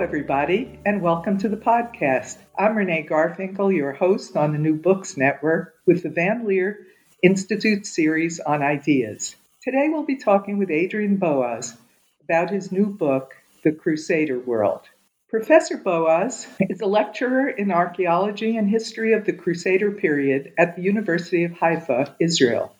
[0.00, 2.38] everybody, and welcome to the podcast.
[2.58, 6.86] I'm Renee Garfinkel, your host on the New Books Network with the Van Leer
[7.22, 9.36] Institute series on ideas.
[9.62, 11.76] Today we'll be talking with Adrian Boas
[12.24, 14.80] about his new book, The Crusader World.
[15.28, 20.82] Professor Boas is a lecturer in archaeology and history of the Crusader period at the
[20.82, 22.74] University of Haifa, Israel.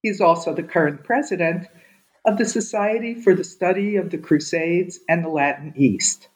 [0.00, 1.66] He's also the current president
[2.24, 6.28] of the Society for the Study of the Crusades and the Latin East.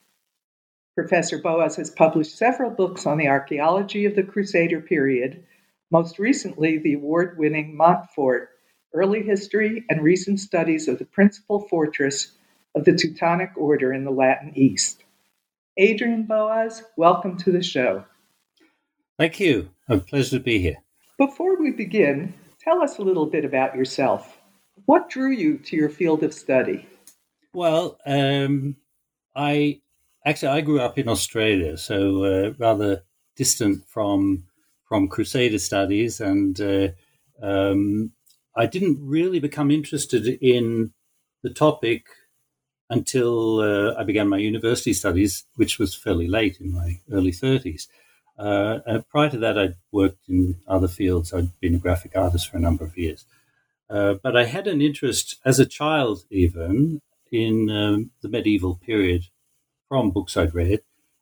[0.95, 5.45] Professor Boas has published several books on the archaeology of the Crusader period,
[5.89, 8.49] most recently, the award winning Montfort
[8.93, 12.33] Early History and Recent Studies of the Principal Fortress
[12.75, 15.03] of the Teutonic Order in the Latin East.
[15.77, 18.03] Adrian Boas, welcome to the show.
[19.17, 19.69] Thank you.
[19.87, 20.77] A pleasure to be here.
[21.17, 24.39] Before we begin, tell us a little bit about yourself.
[24.85, 26.85] What drew you to your field of study?
[27.53, 28.75] Well, um,
[29.35, 29.81] I
[30.25, 33.03] actually I grew up in Australia, so uh, rather
[33.35, 34.45] distant from
[34.87, 36.89] from Crusader studies, and uh,
[37.41, 38.11] um,
[38.55, 40.93] I didn't really become interested in
[41.43, 42.05] the topic
[42.89, 47.87] until uh, I began my university studies, which was fairly late in my early thirties.
[48.37, 51.33] Uh, prior to that, I'd worked in other fields.
[51.33, 53.25] I'd been a graphic artist for a number of years.
[53.89, 59.23] Uh, but I had an interest as a child, even in um, the medieval period
[59.91, 60.79] from books I'd read.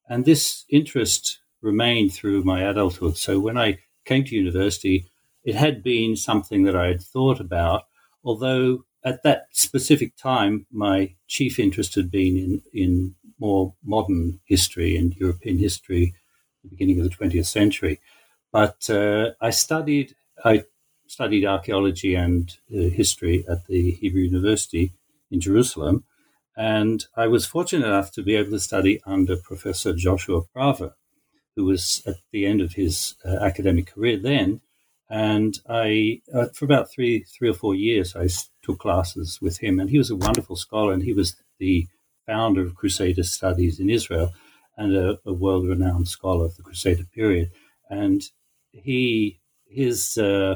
[0.07, 3.17] And this interest remained through my adulthood.
[3.17, 5.07] So when I came to university,
[5.43, 7.85] it had been something that I had thought about,
[8.23, 14.95] although at that specific time, my chief interest had been in, in more modern history
[14.95, 16.13] and European history,
[16.61, 17.99] the beginning of the 20th century.
[18.51, 20.13] But uh, I studied,
[20.45, 20.65] I
[21.07, 24.93] studied archaeology and uh, history at the Hebrew University
[25.31, 26.03] in Jerusalem.
[26.59, 30.92] And I was fortunate enough to be able to study under Professor Joshua Prawer,
[31.55, 34.59] who was at the end of his uh, academic career then.
[35.09, 38.27] And I, uh, for about three, three or four years, I
[38.61, 39.80] took classes with him.
[39.80, 41.87] And he was a wonderful scholar, and he was the
[42.25, 44.33] founder of Crusader Studies in Israel
[44.76, 47.52] and a, a world-renowned scholar of the Crusader period.
[47.89, 48.21] And
[48.71, 50.55] he, his uh,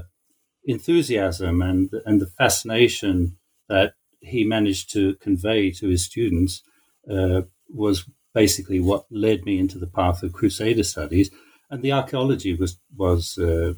[0.66, 3.38] enthusiasm and and the fascination
[3.70, 6.64] that he managed to convey to his students
[7.10, 11.30] uh, was basically what led me into the path of Crusader studies.
[11.70, 13.74] And the archaeology was was uh,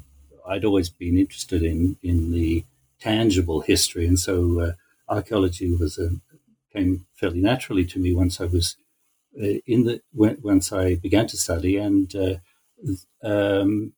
[0.48, 2.64] I'd always been interested in in the
[3.00, 4.72] tangible history, and so uh,
[5.08, 6.10] archaeology was a,
[6.72, 8.76] came fairly naturally to me once I was
[9.40, 12.14] uh, in the once I began to study and.
[12.14, 12.36] Uh,
[13.22, 13.94] um,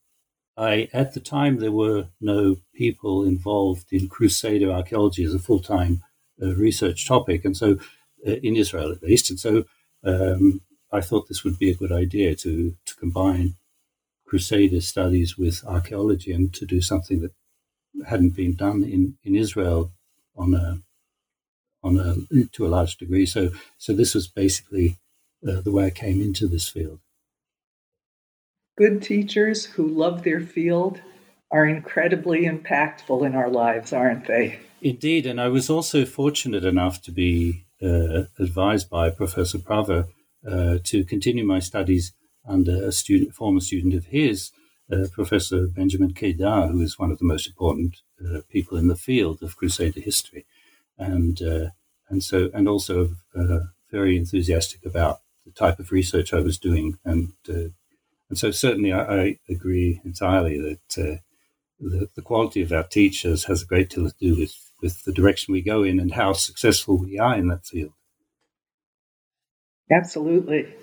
[0.57, 5.61] I, at the time, there were no people involved in Crusader archaeology as a full
[5.61, 6.08] time uh,
[6.41, 7.79] research topic, and so
[8.27, 9.65] uh, in Israel at least, and so
[10.05, 10.61] um,
[10.93, 13.55] I thought this would be a good idea to to combine
[14.27, 17.33] Crusader studies with archaeology and to do something that
[18.07, 19.93] hadn't been done in, in Israel
[20.37, 20.79] on a
[21.83, 23.27] on a to a large degree.
[23.27, 24.99] So so this was basically
[25.47, 27.01] uh, the way I came into this field.
[28.77, 31.01] Good teachers who love their field
[31.51, 34.59] are incredibly impactful in our lives, aren't they?
[34.81, 35.27] Indeed.
[35.27, 40.09] And I was also fortunate enough to be uh, advised by Professor Prawer
[40.47, 42.13] uh, to continue my studies
[42.47, 44.53] under a student, former student of his,
[44.93, 48.97] uh, Professor Benjamin Kedar, who is one of the most important uh, people in the
[48.97, 50.47] field of Crusader history,
[50.97, 51.69] and uh,
[52.09, 53.59] and so and also uh,
[53.91, 57.33] very enthusiastic about the type of research I was doing and
[58.29, 61.19] and so, certainly, I, I agree entirely that
[61.81, 65.13] the, the, quality of our teachers has a great deal to do with, with the
[65.13, 67.93] direction we go in and how successful we are in that field.
[69.91, 70.75] Absolutely.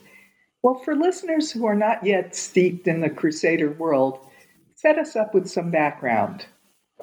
[0.64, 4.20] Well, for listeners who are not yet steeped in the Crusader world,
[4.76, 6.46] set us up with some background.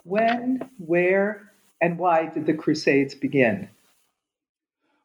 [0.05, 3.69] When, where, and why did the Crusades begin?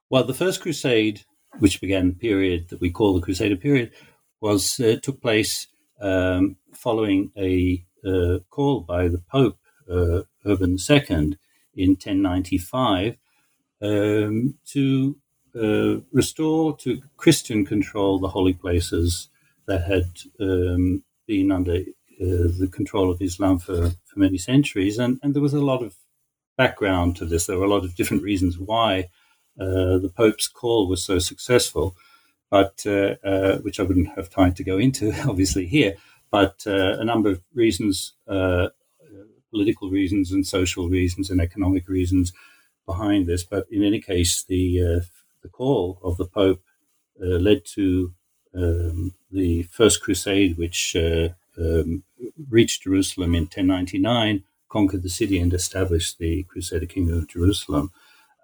[0.10, 1.22] Well, the first Crusade,
[1.60, 3.92] which began the period that we call the Crusader period,
[4.42, 5.68] was uh, took place
[6.02, 9.58] um, following a uh, call by the Pope
[9.90, 11.38] uh, Urban II
[11.76, 13.18] in 1095
[13.82, 15.18] um, to
[15.56, 19.30] uh, restore to Christian control the holy places
[19.68, 25.20] that had um, been under uh, the control of Islam for, for many centuries, and,
[25.24, 25.96] and there was a lot of
[26.58, 27.46] background to this.
[27.48, 29.10] There were a lot of different reasons why
[29.60, 31.96] uh, the Pope's call was so successful
[32.50, 35.96] but uh, uh, which I wouldn't have time to go into, obviously here.
[36.32, 38.14] But uh, a number of reasons,
[39.52, 42.34] political reasons, and social reasons, and economic reasons
[42.86, 43.44] behind this.
[43.44, 45.02] But in any case, the
[45.42, 46.62] the call of the Pope
[47.20, 48.14] led to
[48.54, 50.96] um, the First Crusade, which
[51.58, 52.04] um,
[52.50, 57.92] reached Jerusalem in 1099, conquered the city, and established the Crusader Kingdom of Jerusalem.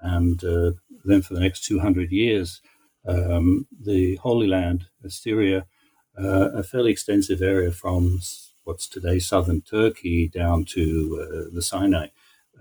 [0.01, 0.71] And uh,
[1.05, 2.61] then for the next 200 years,
[3.07, 5.65] um, the Holy Land, Syria,
[6.17, 8.19] uh, a fairly extensive area from
[8.63, 12.07] what's today southern Turkey down to uh, the Sinai,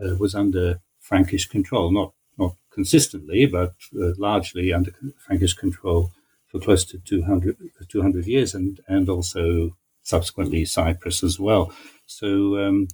[0.02, 1.92] uh, was under Frankish control.
[1.92, 6.12] Not not consistently, but uh, largely under Frankish control
[6.46, 7.56] for close to 200,
[7.88, 11.72] 200 years, and and also subsequently Cyprus as well.
[12.06, 12.88] So, um,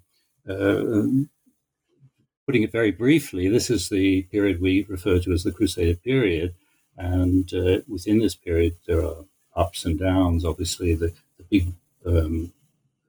[2.47, 6.55] putting it very briefly, this is the period we refer to as the Crusader period.
[6.97, 9.25] And uh, within this period, there are
[9.59, 10.45] ups and downs.
[10.45, 11.73] Obviously, the, the big
[12.07, 12.53] um,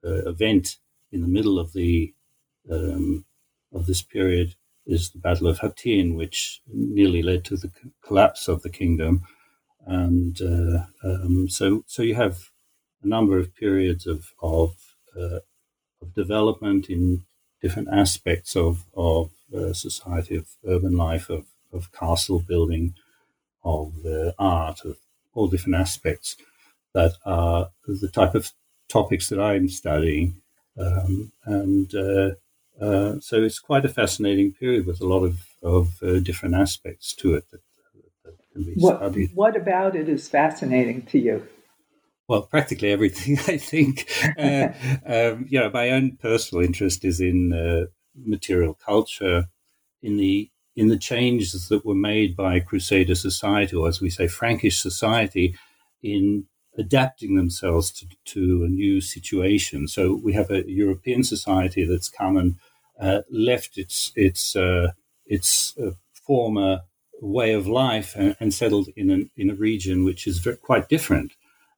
[0.04, 0.78] uh, event
[1.12, 2.14] in the middle of the
[2.70, 3.26] um,
[3.74, 4.56] of this period
[4.86, 7.72] is the Battle of Hattin, which nearly led to the
[8.04, 9.24] collapse of the kingdom.
[9.86, 12.50] And uh, um, so, so you have
[13.04, 14.76] a number of periods of of,
[15.16, 15.40] uh,
[16.02, 17.26] of development in
[17.62, 22.96] different aspects of of uh, society, of urban life, of of castle building,
[23.64, 23.94] of
[24.38, 24.98] art, of
[25.34, 26.36] all different aspects
[26.94, 28.52] that are the type of
[28.88, 30.42] topics that I'm studying,
[30.78, 32.32] um, and uh,
[32.82, 37.14] uh, so it's quite a fascinating period with a lot of of uh, different aspects
[37.16, 37.62] to it that,
[38.24, 39.32] that can be what, studied.
[39.36, 41.48] What about it is fascinating to you?
[42.30, 44.10] well, practically everything, I think.
[44.38, 44.70] Uh,
[45.06, 49.48] um, you know, my own personal interest is in uh, material culture,
[50.02, 54.28] in the in the changes that were made by Crusader society, or as we say,
[54.28, 55.56] Frankish society,
[56.02, 56.46] in
[56.78, 59.88] adapting themselves to, to a new situation.
[59.88, 62.56] So we have a European society that's come and
[63.00, 64.92] uh, left its its uh,
[65.26, 66.82] its uh, former
[67.22, 70.88] way of life and, and, settled in an, in a region which is very, quite
[70.88, 71.34] different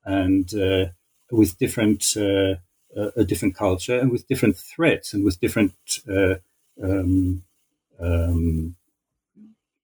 [0.05, 0.85] and uh,
[1.31, 2.55] with different uh,
[3.15, 5.73] a different culture and with different threats and with different
[6.09, 6.35] uh,
[6.83, 7.43] um,
[7.99, 8.75] um,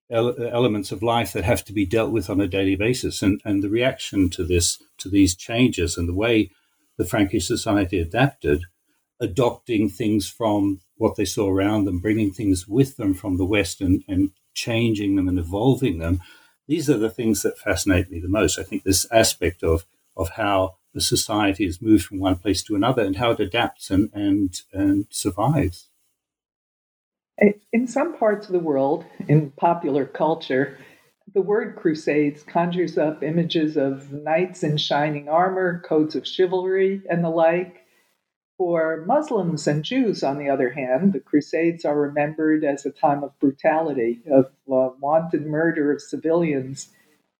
[0.09, 3.21] elements of life that have to be dealt with on a daily basis.
[3.21, 6.51] And and the reaction to this to these changes and the way
[6.97, 8.63] the Frankish society adapted,
[9.19, 13.81] adopting things from what they saw around them, bringing things with them from the West
[13.81, 16.19] and, and changing them and evolving them.
[16.67, 18.57] These are the things that fascinate me the most.
[18.57, 22.75] I think this aspect of of how the society has moved from one place to
[22.75, 25.86] another and how it adapts and, and, and survives.
[27.39, 30.77] In some parts of the world, in popular culture,
[31.33, 37.23] the word crusades conjures up images of knights in shining armor, codes of chivalry, and
[37.23, 37.85] the like.
[38.57, 43.23] For Muslims and Jews, on the other hand, the Crusades are remembered as a time
[43.23, 46.91] of brutality, of uh, wanton murder of civilians,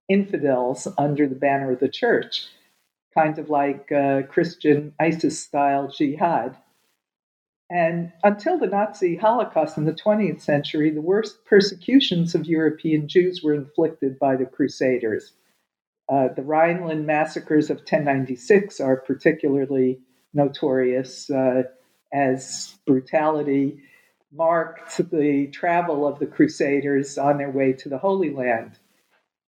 [0.07, 2.50] infidels, under the banner of the church
[3.17, 6.55] kind of like uh, Christian ISIS style jihad.
[7.69, 13.41] And until the Nazi Holocaust in the 20th century, the worst persecutions of European Jews
[13.43, 15.33] were inflicted by the Crusaders.
[16.07, 19.99] Uh, the Rhineland massacres of 1096 are particularly
[20.33, 21.63] notorious uh,
[22.13, 23.81] as brutality
[24.31, 28.79] marked the travel of the Crusaders on their way to the Holy Land.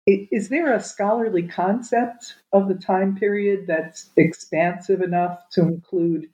[0.07, 6.29] Is there a scholarly concept of the time period that's expansive enough to include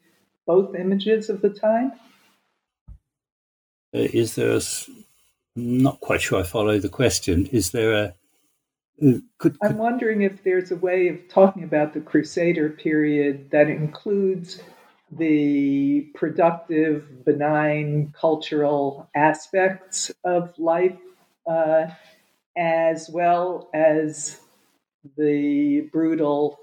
[0.45, 1.93] both images of the time?
[3.95, 4.61] Uh, is there a,
[5.55, 7.45] not quite sure I follow the question.
[7.47, 8.11] Is there a, uh,
[8.99, 13.67] could, could, I'm wondering if there's a way of talking about the Crusader period that
[13.69, 14.61] includes
[15.11, 20.97] the productive, benign cultural aspects of life
[21.47, 21.87] uh,
[22.57, 24.39] as well as
[25.17, 26.59] the brutal,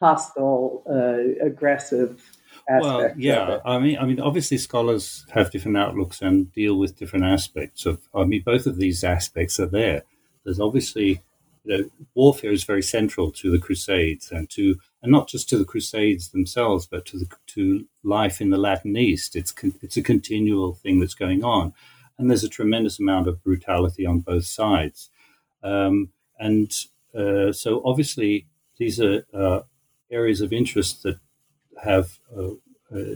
[0.00, 2.22] hostile, uh, aggressive
[2.68, 3.58] well, yeah.
[3.64, 8.00] I mean, I mean, obviously, scholars have different outlooks and deal with different aspects of.
[8.14, 10.02] I mean, both of these aspects are there.
[10.44, 11.22] There's obviously,
[11.64, 15.58] you know, warfare is very central to the Crusades and to, and not just to
[15.58, 19.36] the Crusades themselves, but to the to life in the Latin East.
[19.36, 21.74] It's it's a continual thing that's going on,
[22.18, 25.10] and there's a tremendous amount of brutality on both sides.
[25.62, 26.72] Um, and
[27.16, 28.46] uh, so, obviously,
[28.78, 29.60] these are uh,
[30.10, 31.18] areas of interest that
[31.82, 32.50] have uh,
[32.94, 33.14] uh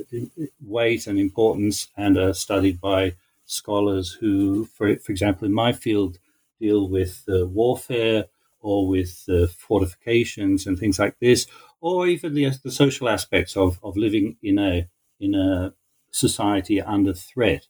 [0.61, 6.19] weight and importance and are studied by scholars who, for, for example, in my field,
[6.61, 8.25] deal with uh, warfare
[8.61, 11.47] or with fortifications and things like this,
[11.81, 14.89] or even the, the social aspects of, of living in a
[15.21, 15.73] in a
[16.11, 17.67] society under threat.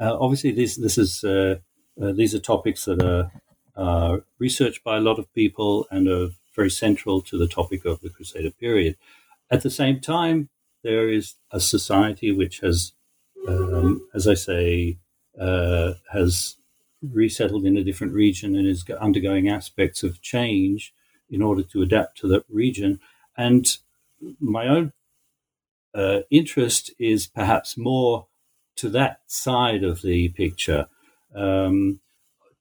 [0.00, 1.56] Uh, obviously, this this is uh,
[2.00, 3.30] uh, these are topics that
[3.76, 8.00] are researched by a lot of people and are very central to the topic of
[8.00, 8.96] the Crusader period.
[9.50, 10.48] At the same time,
[10.82, 12.92] there is a society which has,
[13.48, 14.98] um, as I say,
[15.38, 16.56] uh, has
[17.02, 20.92] resettled in a different region and is undergoing aspects of change
[21.28, 23.00] in order to adapt to that region.
[23.36, 23.66] And
[24.38, 24.92] my own
[25.94, 28.26] uh, interest is perhaps more
[28.76, 30.88] to that side of the picture,
[31.34, 32.00] um,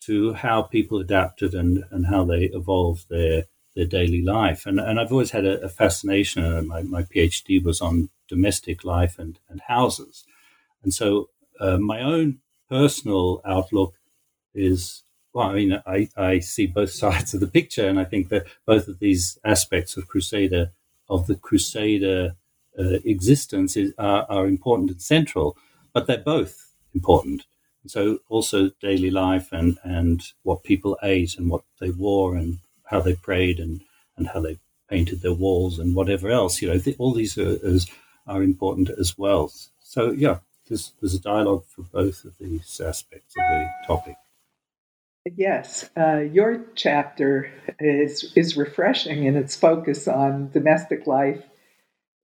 [0.01, 3.45] to how people adapted and, and how they evolved their
[3.79, 4.65] their daily life.
[4.65, 6.43] And, and I've always had a, a fascination.
[6.43, 10.25] Uh, my, my PhD was on domestic life and, and houses.
[10.83, 11.29] And so
[11.61, 13.93] uh, my own personal outlook
[14.53, 18.29] is well, I mean, I, I see both sides of the picture, and I think
[18.29, 20.71] that both of these aspects of Crusader,
[21.07, 22.35] of the Crusader
[22.77, 25.55] uh, existence, is, are, are important and central,
[25.93, 27.45] but they're both important.
[27.87, 32.99] So, also daily life and, and what people ate and what they wore and how
[32.99, 33.81] they prayed and,
[34.17, 34.57] and how they
[34.89, 36.61] painted their walls and whatever else.
[36.61, 37.87] You know, all these are, is,
[38.27, 39.51] are important as well.
[39.79, 44.15] So, yeah, there's, there's a dialogue for both of these aspects of the topic.
[45.35, 51.43] Yes, uh, your chapter is is refreshing in its focus on domestic life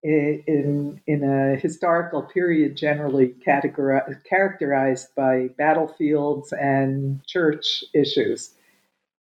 [0.02, 8.54] in in a historical period generally categorized, characterized by battlefields and church issues.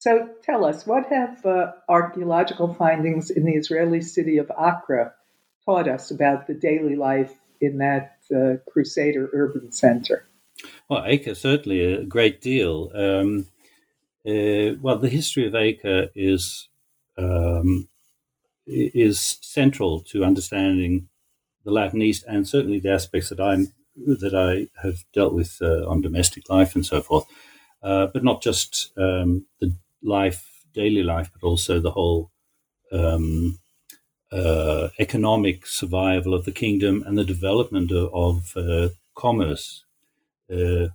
[0.01, 5.15] So tell us, what have uh, archaeological findings in the Israeli city of Acre
[5.67, 10.25] taught us about the daily life in that uh, Crusader urban center?
[10.89, 12.91] Well, Acre certainly a great deal.
[12.95, 13.49] Um,
[14.27, 16.69] uh, well, the history of Acre is
[17.19, 17.87] um,
[18.67, 21.09] is central to understanding
[21.65, 25.87] the Latin East and certainly the aspects that I'm that I have dealt with uh,
[25.87, 27.27] on domestic life and so forth,
[27.83, 32.31] uh, but not just um, the life, daily life, but also the whole
[32.93, 33.59] um,
[34.33, 39.85] uh, economic survival of the kingdom and the development of, of uh, commerce
[40.51, 40.89] uh,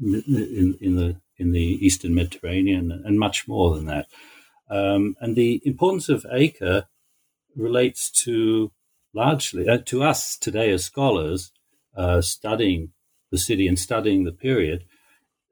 [0.00, 4.06] in, in the in the Eastern Mediterranean and much more than that.
[4.70, 6.86] Um, and the importance of Acre
[7.54, 8.72] relates to
[9.14, 11.52] largely uh, to us today as scholars
[11.96, 12.92] uh, studying
[13.30, 14.84] the city and studying the period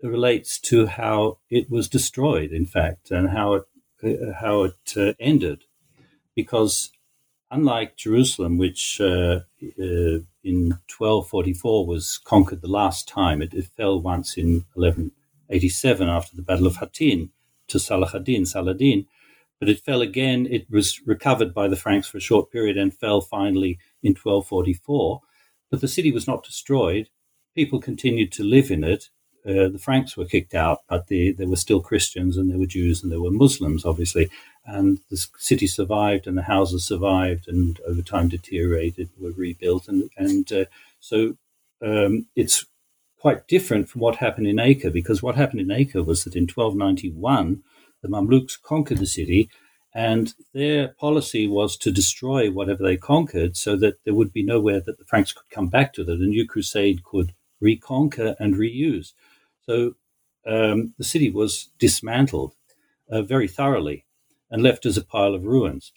[0.02, 3.64] relates to how it was destroyed, in fact, and how it
[4.02, 5.64] uh, how it uh, ended,
[6.34, 6.90] because
[7.50, 14.00] unlike Jerusalem, which uh, uh, in 1244 was conquered the last time, it, it, fell
[14.00, 17.30] once in 1187 after the Battle of Hattin
[17.68, 19.06] to Salah ad-Din, Saladin,
[19.60, 20.46] but it fell again.
[20.50, 25.20] It was recovered by the Franks for a short period and fell finally in 1244.
[25.70, 27.08] But the city was not destroyed.
[27.54, 29.10] People continued to live in it
[29.46, 32.66] uh, the Franks were kicked out, but the, there were still Christians and there were
[32.66, 34.30] Jews and there were Muslims, obviously.
[34.64, 39.86] And the city survived and the houses survived and over time deteriorated, were rebuilt.
[39.88, 40.64] And, and uh,
[40.98, 41.36] so
[41.82, 42.64] um, it's
[43.18, 46.46] quite different from what happened in Acre, because what happened in Acre was that in
[46.46, 47.62] 1291,
[48.02, 49.50] the Mamluks conquered the city
[49.94, 54.80] and their policy was to destroy whatever they conquered so that there would be nowhere
[54.80, 59.12] that the Franks could come back to, that a new crusade could reconquer and reuse.
[59.68, 59.94] So
[60.46, 62.54] um, the city was dismantled
[63.10, 64.04] uh, very thoroughly
[64.50, 65.92] and left as a pile of ruins.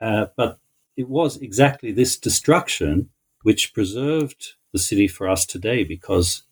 [0.00, 0.58] Uh, but
[0.96, 3.10] it was exactly this destruction
[3.42, 6.42] which preserved the city for us today because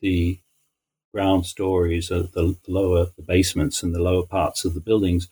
[0.00, 0.40] the
[1.12, 5.28] ground stories, uh, the lower, the basements and the lower parts of the buildings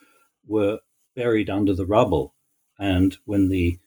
[0.46, 0.78] were
[1.16, 2.34] buried under the rubble.
[2.78, 3.78] And when the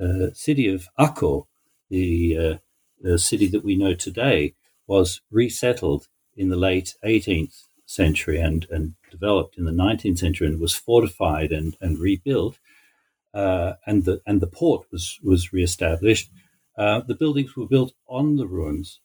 [0.00, 1.46] uh, city of Akko,
[1.90, 2.58] the, uh,
[3.00, 4.54] the city that we know today,
[4.86, 10.60] was resettled in the late 18th century and, and developed in the 19th century and
[10.60, 12.58] was fortified and, and rebuilt,
[13.34, 16.30] uh, and the and the port was was reestablished.
[16.76, 19.00] Uh, the buildings were built on the ruins;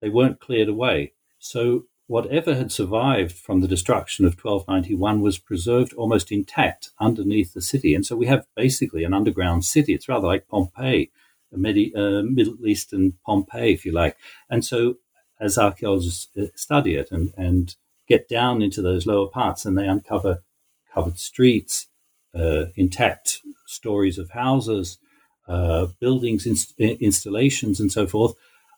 [0.00, 1.12] they weren't cleared away.
[1.38, 7.60] So whatever had survived from the destruction of 1291 was preserved almost intact underneath the
[7.60, 9.94] city, and so we have basically an underground city.
[9.94, 11.10] It's rather like Pompeii,
[11.52, 14.16] a Medi- uh, Middle Eastern Pompeii, if you like.
[14.50, 14.96] And so
[15.40, 17.76] as archaeologists uh, study it and, and
[18.08, 20.42] get down into those lower parts and they uncover
[20.92, 21.86] covered streets,
[22.34, 24.98] uh, intact stories of houses,
[25.46, 28.34] uh, buildings, inst- installations, and so forth.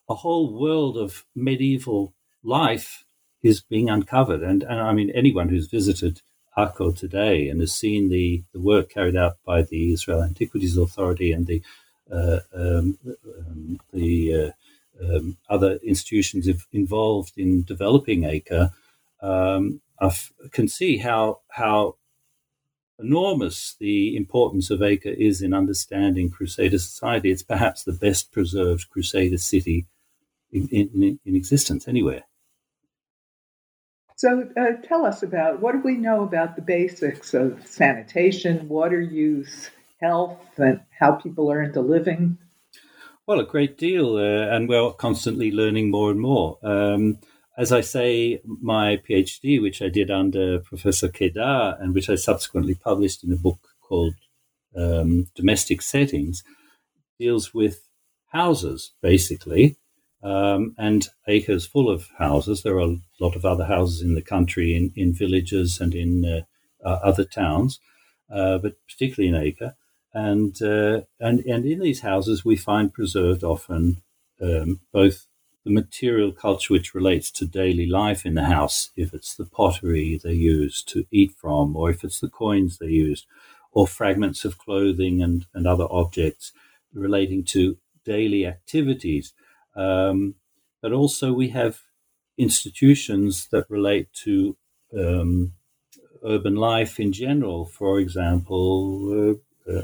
[0.09, 3.05] A whole world of medieval life
[3.43, 4.43] is being uncovered.
[4.43, 6.21] And, and I mean, anyone who's visited
[6.57, 11.33] Akko today and has seen the, the work carried out by the Israel Antiquities Authority
[11.33, 11.63] and the
[12.13, 14.51] uh, um, um, the uh,
[15.03, 18.71] um, other institutions involved in developing Acre
[19.23, 19.81] um,
[20.53, 21.97] can see how how
[22.99, 27.31] enormous the importance of Acre is in understanding Crusader society.
[27.31, 29.87] It's perhaps the best preserved Crusader city
[30.53, 32.25] in, in, in existence anywhere.
[34.17, 39.01] So, uh, tell us about what do we know about the basics of sanitation, water
[39.01, 42.37] use, health, and how people earned a living?
[43.31, 46.59] Well, a great deal, uh, and we're constantly learning more and more.
[46.65, 47.19] Um,
[47.57, 52.75] as I say, my PhD, which I did under Professor Kedar, and which I subsequently
[52.75, 54.15] published in a book called
[54.77, 56.43] um, Domestic Settings,
[57.21, 57.87] deals with
[58.33, 59.77] houses, basically.
[60.25, 62.65] Um, and Acre's full of houses.
[62.65, 66.25] There are a lot of other houses in the country, in, in villages and in
[66.25, 66.41] uh,
[66.85, 67.79] uh, other towns,
[68.29, 69.77] uh, but particularly in Acre.
[70.13, 74.03] And, uh, and, and in these houses, we find preserved often
[74.41, 75.27] um, both
[75.65, 80.19] the material culture which relates to daily life in the house, if it's the pottery
[80.23, 83.27] they use to eat from, or if it's the coins they used,
[83.73, 86.53] or fragments of clothing and, and other objects
[86.93, 89.33] relating to daily activities
[89.75, 90.35] um,
[90.83, 91.81] but also, we have
[92.39, 94.57] institutions that relate to
[94.97, 95.53] um,
[96.25, 97.67] urban life in general.
[97.67, 99.35] For example, uh,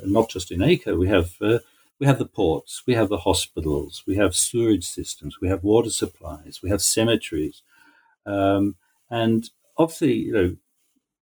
[0.05, 1.59] not just in Acre, we have uh,
[1.99, 5.91] we have the ports, we have the hospitals, we have sewage systems, we have water
[5.91, 7.63] supplies, we have cemeteries,
[8.27, 8.77] um,
[9.11, 10.57] and obviously, you know,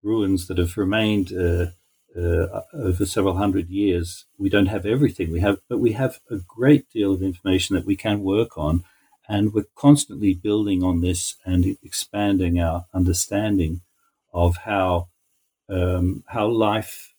[0.02, 1.66] ruins that have remained uh,
[2.18, 4.26] uh, over several hundred years.
[4.38, 7.86] We don't have everything we have, but we have a great deal of information that
[7.86, 8.84] we can work on,
[9.28, 13.82] and we're constantly building on this and expanding our understanding
[14.32, 15.08] of how
[15.68, 17.11] um, how life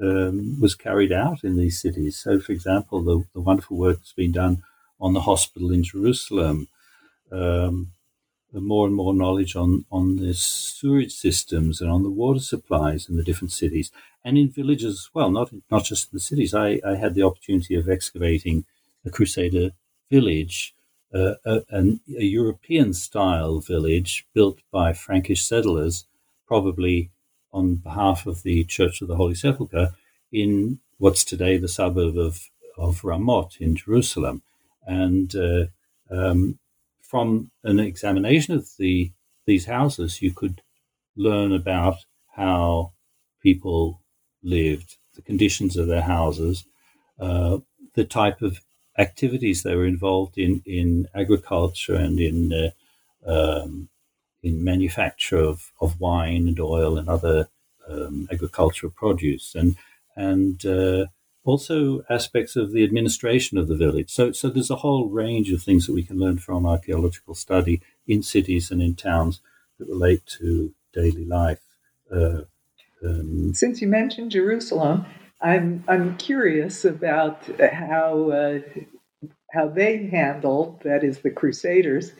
[0.00, 2.18] um, was carried out in these cities.
[2.18, 4.62] So, for example, the, the, wonderful work that's been done
[5.00, 6.68] on the hospital in Jerusalem.
[7.32, 7.92] Um,
[8.60, 13.16] more and more knowledge on, on the sewage systems and on the water supplies in
[13.16, 13.90] the different cities
[14.24, 16.54] and in villages as well, not, not just in the cities.
[16.54, 18.64] I, I had the opportunity of excavating
[19.04, 19.70] a Crusader
[20.10, 20.74] village,
[21.14, 21.82] uh, a, a,
[22.18, 26.06] a European style village built by Frankish settlers,
[26.46, 27.10] probably
[27.56, 29.92] on behalf of the Church of the Holy Sepulchre,
[30.30, 34.42] in what's today the suburb of, of Ramot in Jerusalem.
[34.86, 35.64] And uh,
[36.10, 36.58] um,
[37.00, 39.10] from an examination of the
[39.46, 40.60] these houses, you could
[41.16, 41.98] learn about
[42.34, 42.92] how
[43.40, 44.00] people
[44.42, 46.64] lived, the conditions of their houses,
[47.20, 47.58] uh,
[47.94, 48.60] the type of
[48.98, 52.70] activities they were involved in in agriculture and in uh,
[53.30, 53.88] um,
[54.46, 57.48] in manufacture of, of wine and oil and other
[57.88, 59.76] um, agricultural produce and
[60.16, 61.06] and uh,
[61.44, 64.10] also aspects of the administration of the village.
[64.10, 67.80] So, so there's a whole range of things that we can learn from archaeological study
[68.06, 69.40] in cities and in towns
[69.78, 71.60] that relate to daily life.
[72.10, 72.42] Uh,
[73.04, 75.06] um, Since you mentioned Jerusalem,
[75.40, 78.58] I'm I'm curious about how uh,
[79.52, 82.12] how they handled, that is, the Crusaders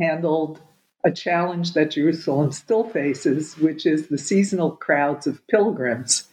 [0.00, 0.60] handled
[1.06, 6.24] a challenge that Jerusalem still faces, which is the seasonal crowds of pilgrims.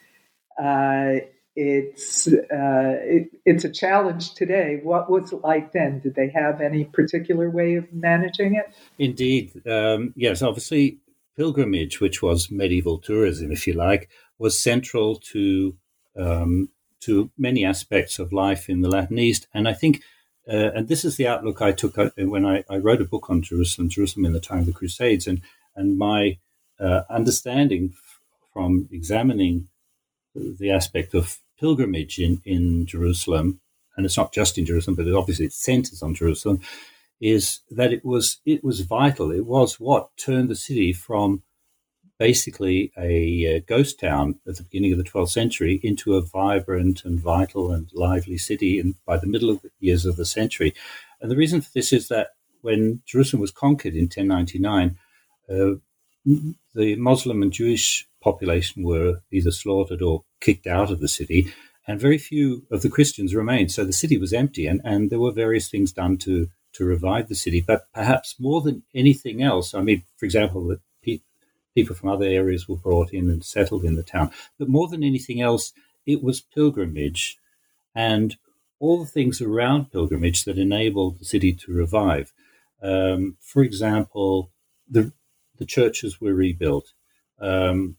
[0.59, 1.21] Uh,
[1.55, 4.79] it's uh, it, it's a challenge today.
[4.81, 5.99] What was it like then?
[5.99, 8.73] Did they have any particular way of managing it?
[8.97, 10.41] Indeed, um, yes.
[10.41, 10.97] Obviously,
[11.37, 14.09] pilgrimage, which was medieval tourism, if you like,
[14.39, 15.77] was central to
[16.17, 16.69] um,
[17.01, 19.47] to many aspects of life in the Latin East.
[19.53, 20.01] And I think,
[20.47, 23.29] uh, and this is the outlook I took uh, when I, I, wrote a book
[23.29, 25.41] on Jerusalem, Jerusalem in the time of the Crusades, and
[25.75, 26.37] and my
[26.79, 27.93] uh, understanding
[28.53, 29.69] from examining
[30.35, 33.61] the aspect of pilgrimage in, in Jerusalem,
[33.95, 36.59] and it's not just in Jerusalem, but it obviously it centers on Jerusalem,
[37.21, 39.31] is that it was it was vital.
[39.31, 41.43] It was what turned the city from
[42.19, 47.03] basically a, a ghost town at the beginning of the 12th century into a vibrant
[47.05, 50.73] and vital and lively city in, by the middle of the years of the century.
[51.21, 52.29] And the reason for this is that
[52.61, 54.97] when Jerusalem was conquered in 1099,
[55.49, 55.75] uh,
[56.73, 61.53] the Muslim and Jewish population were either slaughtered or kicked out of the city,
[61.87, 63.71] and very few of the Christians remained.
[63.71, 67.27] So the city was empty, and, and there were various things done to, to revive
[67.27, 67.61] the city.
[67.61, 70.92] But perhaps more than anything else, I mean, for example, that pe-
[71.75, 74.31] people from other areas were brought in and settled in the town.
[74.57, 75.73] But more than anything else,
[76.05, 77.37] it was pilgrimage
[77.95, 78.35] and
[78.79, 82.33] all the things around pilgrimage that enabled the city to revive.
[82.81, 84.51] Um, for example,
[84.89, 85.13] the
[85.57, 86.93] the churches were rebuilt.
[87.39, 87.97] Um,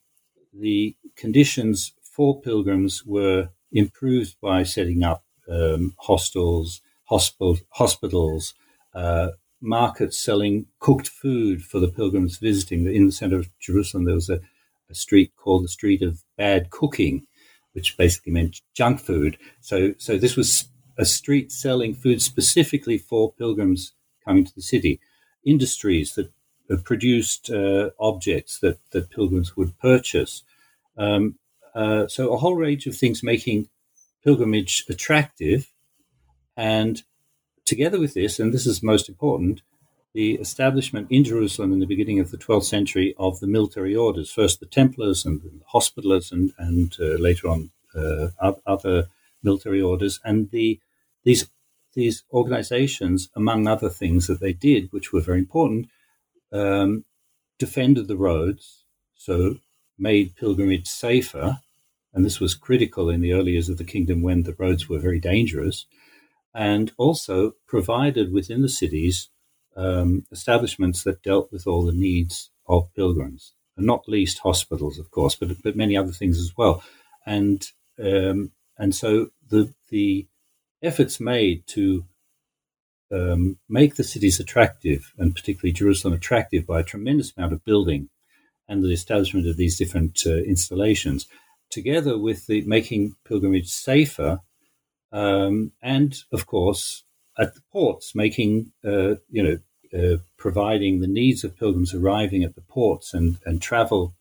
[0.53, 8.55] the conditions for pilgrims were improved by setting up um, hostels, hospital, hospitals,
[8.95, 9.31] uh,
[9.65, 12.87] markets selling cooked food for the pilgrims visiting.
[12.87, 14.41] In the center of Jerusalem, there was a,
[14.91, 17.27] a street called the Street of Bad Cooking,
[17.73, 19.39] which basically meant junk food.
[19.61, 23.93] So, so this was a street selling food specifically for pilgrims
[24.25, 25.01] coming to the city.
[25.45, 26.31] Industries that
[26.85, 30.43] produced uh, objects that, that pilgrims would purchase.
[30.97, 31.39] Um,
[31.75, 33.69] uh, so a whole range of things making
[34.23, 35.71] pilgrimage attractive.
[36.57, 37.03] And
[37.65, 39.63] together with this, and this is most important,
[40.15, 44.31] the establishment in Jerusalem in the beginning of the 12th century of the military orders,
[44.31, 48.29] first the Templars and the Hospitallers, and, and uh, later on uh,
[48.67, 49.09] other
[49.43, 50.21] military orders.
[50.25, 50.81] And the
[51.25, 51.49] these
[51.95, 55.89] these organizations, among other things that they did, which were very important,
[56.53, 57.05] um,
[57.59, 59.57] defended the roads, so
[59.99, 61.59] made pilgrimage safer.
[62.13, 64.99] And this was critical in the early years of the kingdom when the roads were
[64.99, 65.87] very dangerous.
[66.55, 69.29] And also provided within the cities
[69.77, 75.11] um, establishments that dealt with all the needs of pilgrims, and not least hospitals, of
[75.11, 76.83] course, but, but many other things as well.
[77.27, 77.67] And
[77.99, 80.27] um, and so the the
[80.83, 82.05] efforts made to
[83.13, 88.11] um, make the cities attractive, and particularly Jerusalem attractive, by a tremendous amount of building
[88.69, 91.27] and the establishment of these different uh, installations,
[91.71, 94.41] together with the making pilgrimage safer,
[95.15, 97.05] um, and of course
[97.39, 99.59] at the ports, making uh, you know
[99.99, 104.15] uh, providing the needs of pilgrims arriving at the ports and and travel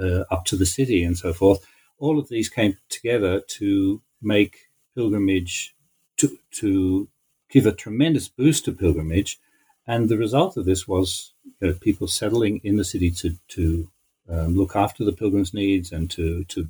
[0.00, 1.66] uh, up to the city and so forth.
[1.98, 4.56] All of these came together to make
[4.94, 5.74] pilgrimage
[6.18, 7.08] to to
[7.50, 9.38] give a tremendous boost to pilgrimage.
[9.86, 13.88] And the result of this was you know, people settling in the city to, to
[14.28, 16.68] um, look after the pilgrims' needs and to, to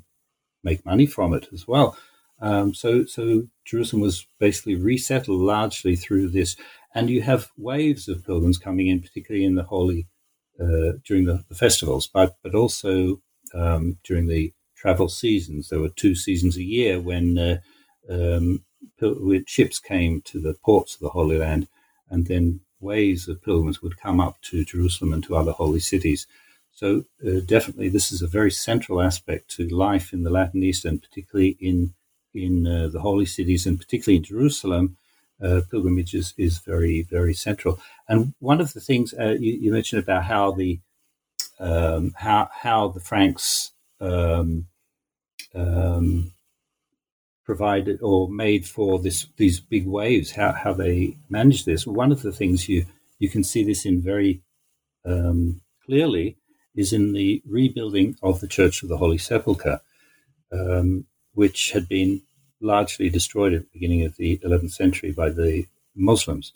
[0.62, 1.96] make money from it as well.
[2.40, 6.56] Um, so, so Jerusalem was basically resettled largely through this.
[6.94, 10.06] And you have waves of pilgrims coming in, particularly in the holy
[10.60, 13.20] uh, during the, the, festivals, but but also
[13.54, 15.68] um, during the travel seasons.
[15.68, 17.58] There were two seasons a year when uh,
[18.08, 18.64] um,
[19.46, 21.68] ships came to the ports of the Holy Land,
[22.08, 26.26] and then waves of pilgrims would come up to Jerusalem and to other holy cities.
[26.70, 30.84] So uh, definitely, this is a very central aspect to life in the Latin East,
[30.84, 31.94] and particularly in
[32.36, 34.96] in uh, the holy cities, and particularly in Jerusalem.
[35.42, 37.78] Uh, pilgrimage is, is very very central.
[38.08, 40.80] And one of the things uh, you, you, mentioned about how the
[41.60, 44.66] um, how how the Franks um,
[45.54, 46.32] um,
[47.44, 51.86] provided or made for this these big waves, how, how they managed this.
[51.86, 52.86] One of the things you
[53.18, 54.42] you can see this in very
[55.04, 56.36] um, clearly
[56.74, 59.80] is in the rebuilding of the Church of the Holy Sepulchre,
[60.52, 62.22] um, which had been
[62.60, 66.52] largely destroyed at the beginning of the 11th century by the Muslims.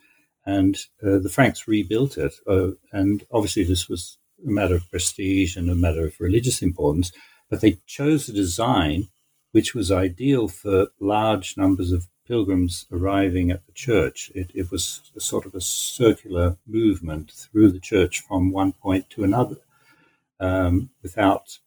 [0.47, 2.35] And uh, the Franks rebuilt it.
[2.47, 7.13] Uh, and obviously, this was a matter of prestige and a matter of religious importance,
[7.51, 9.09] but they chose a design
[9.53, 14.31] which was ideal for large numbers of pilgrims arriving at the church.
[14.35, 19.11] It, it was a sort of a circular movement through the church from one point
[19.11, 19.57] to another
[20.39, 21.59] um, without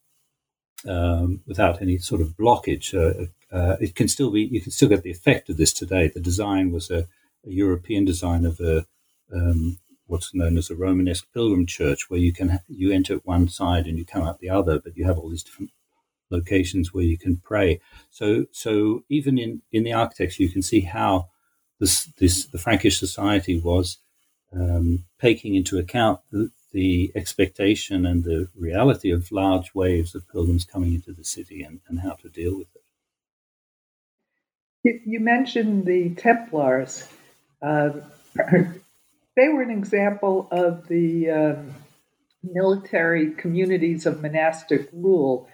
[0.88, 2.94] um, without any sort of blockage.
[2.94, 6.08] Uh, uh, it can still be you can still get the effect of this today.
[6.08, 7.08] The design was a,
[7.46, 8.86] a European design of a
[9.34, 13.48] um, what's known as a Romanesque pilgrim church, where you can you enter at one
[13.48, 15.72] side and you come out the other, but you have all these different
[16.34, 17.80] locations where you can pray.
[18.10, 21.30] So, so even in, in the architecture, you can see how
[21.80, 24.00] this, this the Frankish society was
[24.54, 30.66] um, taking into account the, the, expectation and the reality of large waves of pilgrims
[30.66, 32.83] coming into the city and, and how to deal with it.
[34.84, 37.08] You mentioned the Templars.
[37.62, 37.92] Uh,
[39.36, 41.74] they were an example of the um,
[42.44, 45.48] military communities of monastic rule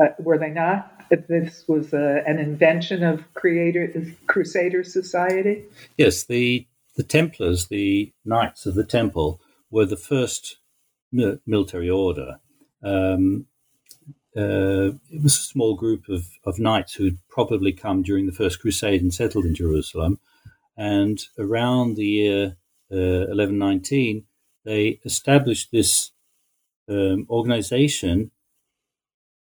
[0.00, 0.88] uh, were they not?
[1.28, 3.92] This was uh, an invention of creator
[4.26, 5.64] Crusader society.
[5.98, 10.56] Yes, the the Templars, the Knights of the Temple, were the first
[11.12, 12.40] military order.
[12.82, 13.46] Um,
[14.36, 18.60] uh, it was a small group of, of knights who'd probably come during the First
[18.60, 20.18] Crusade and settled in Jerusalem.
[20.76, 22.56] And around the year
[22.90, 24.24] uh, 1119,
[24.64, 26.12] they established this
[26.88, 28.30] um, organization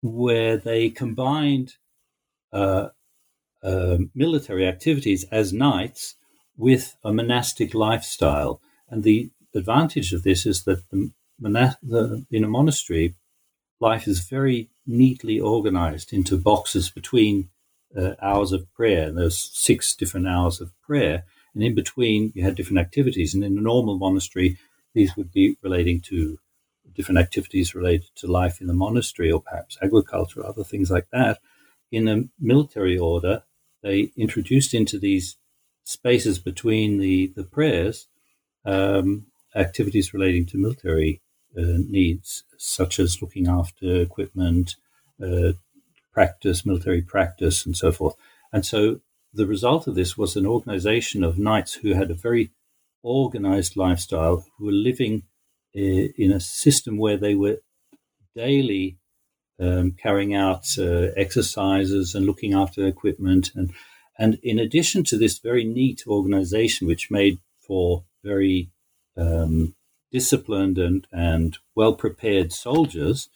[0.02, 1.74] where they combined
[2.52, 2.88] uh,
[3.62, 6.14] uh, military activities as knights
[6.56, 8.60] with a monastic lifestyle.
[8.88, 11.10] And the advantage of this is that the,
[11.82, 13.14] the, in a monastery,
[13.80, 17.48] life is very neatly organized into boxes between
[17.96, 19.10] uh, hours of prayer.
[19.10, 21.24] There's six different hours of prayer.
[21.54, 23.34] And in between, you had different activities.
[23.34, 24.58] And in a normal monastery,
[24.94, 26.38] these would be relating to
[26.94, 31.08] different activities related to life in the monastery or perhaps agriculture or other things like
[31.12, 31.38] that.
[31.90, 33.42] In a military order,
[33.82, 35.36] they introduced into these
[35.84, 38.08] spaces between the, the prayers
[38.64, 41.20] um, activities relating to military
[41.56, 44.76] needs, such as looking after equipment,
[45.22, 45.52] uh,
[46.12, 48.14] practice, military practice, and so forth.
[48.52, 49.00] And so
[49.32, 52.50] the result of this was an organization of knights who had a very
[53.02, 55.22] organized lifestyle, who were living
[55.76, 57.58] uh, in a system where they were
[58.34, 58.98] daily
[59.60, 63.50] um, carrying out uh, exercises and looking after equipment.
[63.54, 63.72] And,
[64.18, 68.70] and in addition to this very neat organization, which made for very
[69.16, 69.74] um,
[70.16, 73.28] disciplined and, and well prepared soldiers,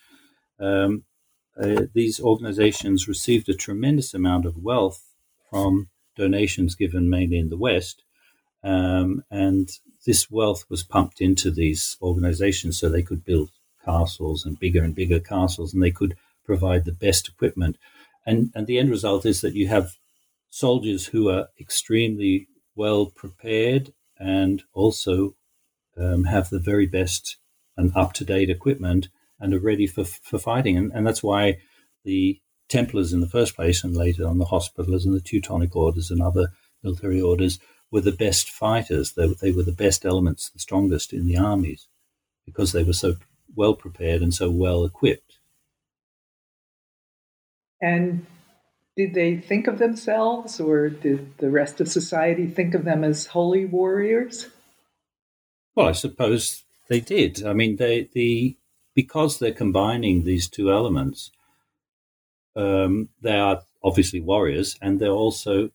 [0.59, 1.05] um,
[1.63, 5.13] uh, these organizations received a tremendous amount of wealth
[5.51, 8.03] from donations given mainly in the West.
[8.65, 9.69] Um, and
[10.07, 13.51] this wealth was pumped into these organizations so they could build
[13.85, 16.17] castles and bigger and bigger castles and they could
[16.47, 17.77] provide the best equipment.
[18.25, 19.99] And, and the end result is that you have
[20.49, 25.35] soldiers who are extremely well prepared and also
[25.97, 27.37] um, have the very best
[27.77, 30.77] and up to date equipment and are ready for, for fighting.
[30.77, 31.59] And, and that's why
[32.05, 36.11] the Templars in the first place, and later on the Hospitallers and the Teutonic orders
[36.11, 36.53] and other
[36.85, 37.59] military orders,
[37.91, 39.13] were the best fighters.
[39.13, 41.89] They, they were the best elements, the strongest in the armies,
[42.47, 43.17] because they were so
[43.57, 45.39] well prepared and so well equipped.
[47.83, 48.27] And
[48.97, 53.27] did they think of themselves, or did the rest of society think of them as
[53.27, 54.49] holy warriors?
[55.75, 57.45] Well, I suppose they did.
[57.45, 58.57] I mean, they the
[58.95, 61.33] because they're combining these two elements,
[62.57, 65.71] um, they are obviously warriors, and they're also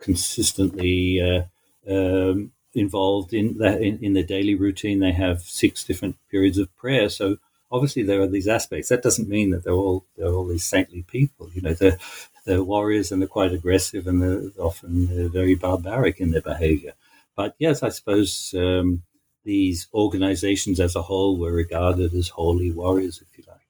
[0.00, 1.44] consistently uh,
[1.92, 5.00] um, involved in that in, in their daily routine.
[5.00, 7.38] They have six different periods of prayer, so
[7.72, 8.88] obviously there are these aspects.
[8.90, 11.50] That doesn't mean that they're all they're all these saintly people.
[11.54, 11.98] You know, they're
[12.46, 16.94] they're warriors and they're quite aggressive and they're often they're very barbaric in their behavior.
[17.36, 19.02] But yes, I suppose um,
[19.46, 23.60] these organizations as a whole were regarded as holy warriors, if you like.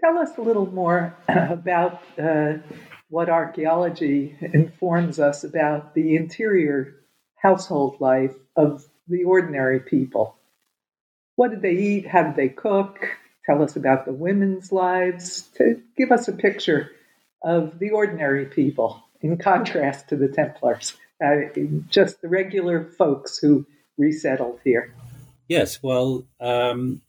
[0.00, 2.54] Tell us a little more about uh,
[3.08, 6.94] what archaeology informs us about the interior
[7.36, 10.34] household life of the ordinary people.
[11.36, 12.06] What did they eat?
[12.06, 13.06] How did they cook?
[13.44, 15.42] Tell us about the women's lives.
[15.58, 16.90] To give us a picture
[17.44, 21.48] of the ordinary people in contrast to the Templars, uh,
[21.88, 23.66] just the regular folks who
[23.98, 24.94] resettled here.
[25.48, 27.02] Yes, well, um,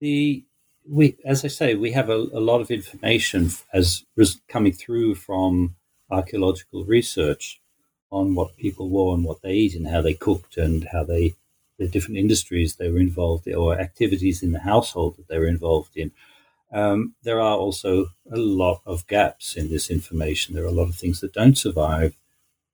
[0.00, 0.44] the
[0.88, 4.04] we, as I say, we have a, a lot of information as
[4.48, 5.76] coming through from
[6.10, 7.60] archaeological research
[8.10, 11.34] on what people wore and what they eat and how they cooked and how they
[11.78, 15.46] the different industries they were involved in or activities in the household that they were
[15.46, 16.10] involved in.
[16.72, 20.54] Um, there are also a lot of gaps in this information.
[20.54, 22.14] There are a lot of things that don't survive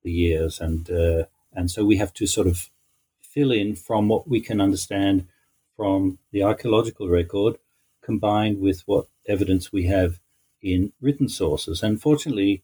[0.06, 2.70] the years, and uh, and so we have to sort of
[3.20, 5.26] fill in from what we can understand
[5.76, 7.56] from the archaeological record
[8.00, 10.20] combined with what evidence we have
[10.62, 11.82] in written sources.
[11.82, 12.62] And fortunately,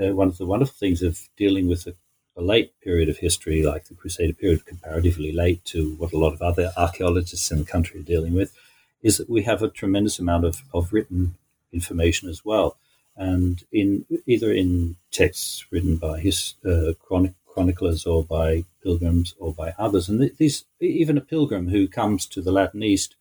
[0.00, 1.94] uh, one of the wonderful things of dealing with a,
[2.36, 6.32] a, late period of history, like the Crusader period, comparatively late to what a lot
[6.32, 8.52] of other archaeologists in the country are dealing with,
[9.02, 11.34] is that we have a tremendous amount of, of written
[11.72, 12.76] information as well.
[13.16, 19.54] And in either in texts written by his uh, chronic, chroniclers or by pilgrims or
[19.54, 23.14] by others, and these even a pilgrim who comes to the Latin East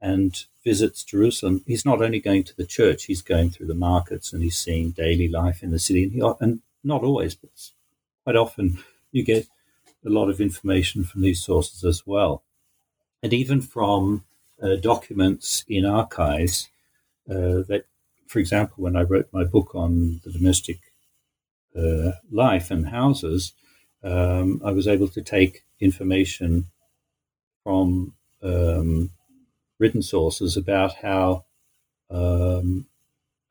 [0.00, 4.32] and visits Jerusalem, he's not only going to the church, he's going through the markets
[4.32, 6.04] and he's seeing daily life in the city.
[6.04, 7.50] And, he, and not always, but
[8.24, 8.78] quite often,
[9.12, 9.46] you get
[10.04, 12.42] a lot of information from these sources as well.
[13.22, 14.24] And even from
[14.62, 16.68] uh, documents in archives
[17.28, 17.84] uh, that,
[18.26, 20.78] for example, when I wrote my book on the domestic
[21.76, 23.52] uh, life and houses,
[24.02, 26.66] um, I was able to take information
[27.62, 29.10] from um,
[29.78, 31.44] written sources about how
[32.10, 32.86] um,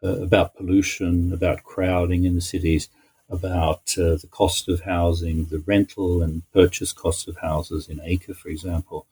[0.04, 2.90] uh, about pollution, about crowding in the cities,
[3.30, 8.34] about uh, the cost of housing, the rental and purchase costs of houses in Acre,
[8.34, 9.08] for example.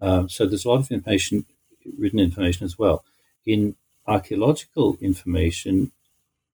[0.00, 1.44] Um, so there's a lot of information,
[1.98, 3.04] written information as well.
[3.44, 5.92] In archaeological information,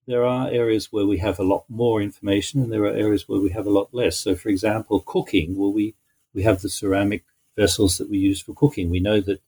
[0.06, 3.40] there are areas where we have a lot more information, and there are areas where
[3.40, 4.18] we have a lot less.
[4.18, 5.56] So, for example, cooking.
[5.56, 5.94] Well, we
[6.34, 7.24] we have the ceramic
[7.56, 8.90] vessels that we use for cooking.
[8.90, 9.40] We know that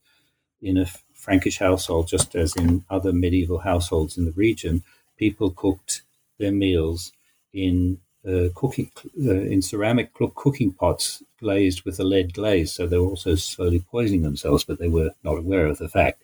[0.61, 4.83] in a Frankish household, just as in other medieval households in the region,
[5.17, 6.03] people cooked
[6.39, 7.13] their meals
[7.53, 12.99] in uh, cooking uh, in ceramic cooking pots glazed with a lead glaze, so they
[12.99, 16.23] were also slowly poisoning themselves, but they were not aware of the fact.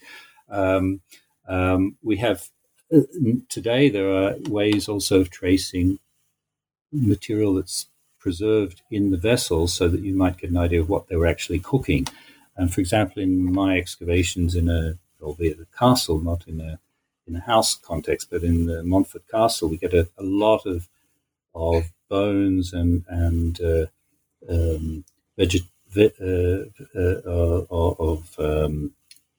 [0.51, 1.01] Um,
[1.49, 2.49] um, we have
[2.95, 3.01] uh,
[3.49, 5.99] today there are ways also of tracing
[6.93, 7.87] material that's
[8.19, 11.27] preserved in the vessels so that you might get an idea of what they were
[11.27, 12.07] actually cooking.
[12.57, 16.79] And for example, in my excavations in a, albeit a castle, not in a
[17.29, 20.89] in a house context, but in the Montfort Castle, we get a, a lot of
[21.55, 23.87] of bones and and uh,
[24.49, 25.05] um,
[25.39, 26.67] veget- uh,
[26.99, 28.93] uh, of um,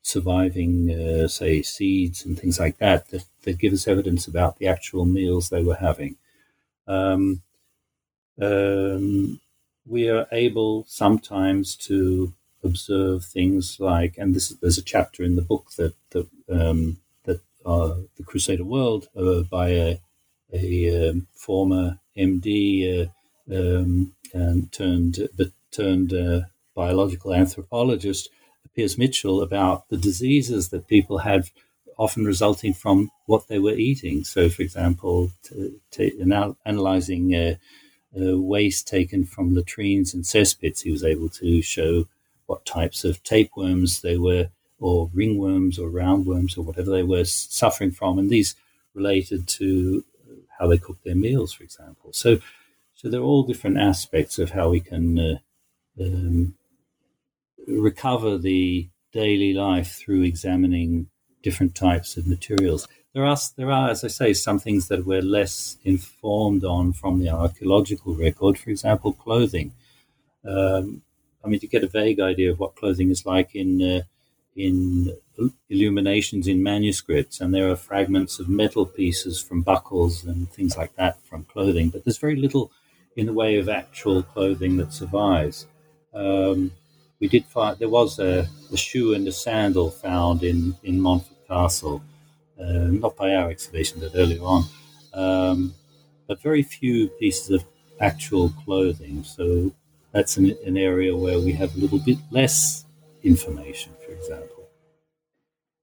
[0.07, 4.67] surviving, uh, say, seeds and things like that, that, that give us evidence about the
[4.67, 6.15] actual meals they were having.
[6.87, 7.41] Um,
[8.41, 9.41] um,
[9.85, 15.41] we are able sometimes to observe things like, and this there's a chapter in the
[15.41, 19.99] book that that um, that uh, the Crusader World uh, by a,
[20.53, 23.09] a um, former MD
[23.51, 26.41] uh, um, and turned but turned uh,
[26.75, 28.29] biological anthropologist
[28.77, 31.49] Piers Mitchell about the diseases that people had
[31.97, 34.23] often resulting from what they were eating.
[34.23, 35.31] So, for example,
[35.91, 37.55] to, analyzing uh,
[38.15, 42.07] uh, waste taken from latrines and cesspits, he was able to show
[42.45, 47.89] what types of tapeworms they were, or ringworms, or roundworms, or whatever they were suffering
[47.89, 48.53] from, and these
[48.93, 50.05] related to
[50.59, 52.13] how they cook their meals, for example.
[52.13, 52.37] So,
[52.93, 55.37] so there are all different aspects of how we can uh,
[55.99, 56.56] um,
[57.67, 61.09] recover the daily life through examining
[61.43, 62.87] different types of materials.
[63.13, 67.19] There are, there are, as I say, some things that we're less informed on from
[67.19, 68.57] the archaeological record.
[68.57, 69.73] For example, clothing.
[70.45, 71.01] Um,
[71.43, 74.01] I mean, to get a vague idea of what clothing is like in uh,
[74.55, 75.15] in
[75.69, 80.95] illuminations in manuscripts, and there are fragments of metal pieces from buckles and things like
[80.95, 82.71] that from clothing, but there's very little
[83.15, 85.67] in the way of actual clothing that survives.
[86.13, 86.71] Um,
[87.19, 91.47] we did find there was a, a shoe and a sandal found in in Montfort
[91.47, 92.01] Castle,
[92.59, 94.63] uh, not by our excavation, but earlier on.
[95.13, 95.73] Um,
[96.27, 97.65] but very few pieces of
[97.99, 99.23] actual clothing.
[99.23, 99.73] So
[100.11, 102.85] that's an, an area where we have a little bit less
[103.23, 104.69] information, for example.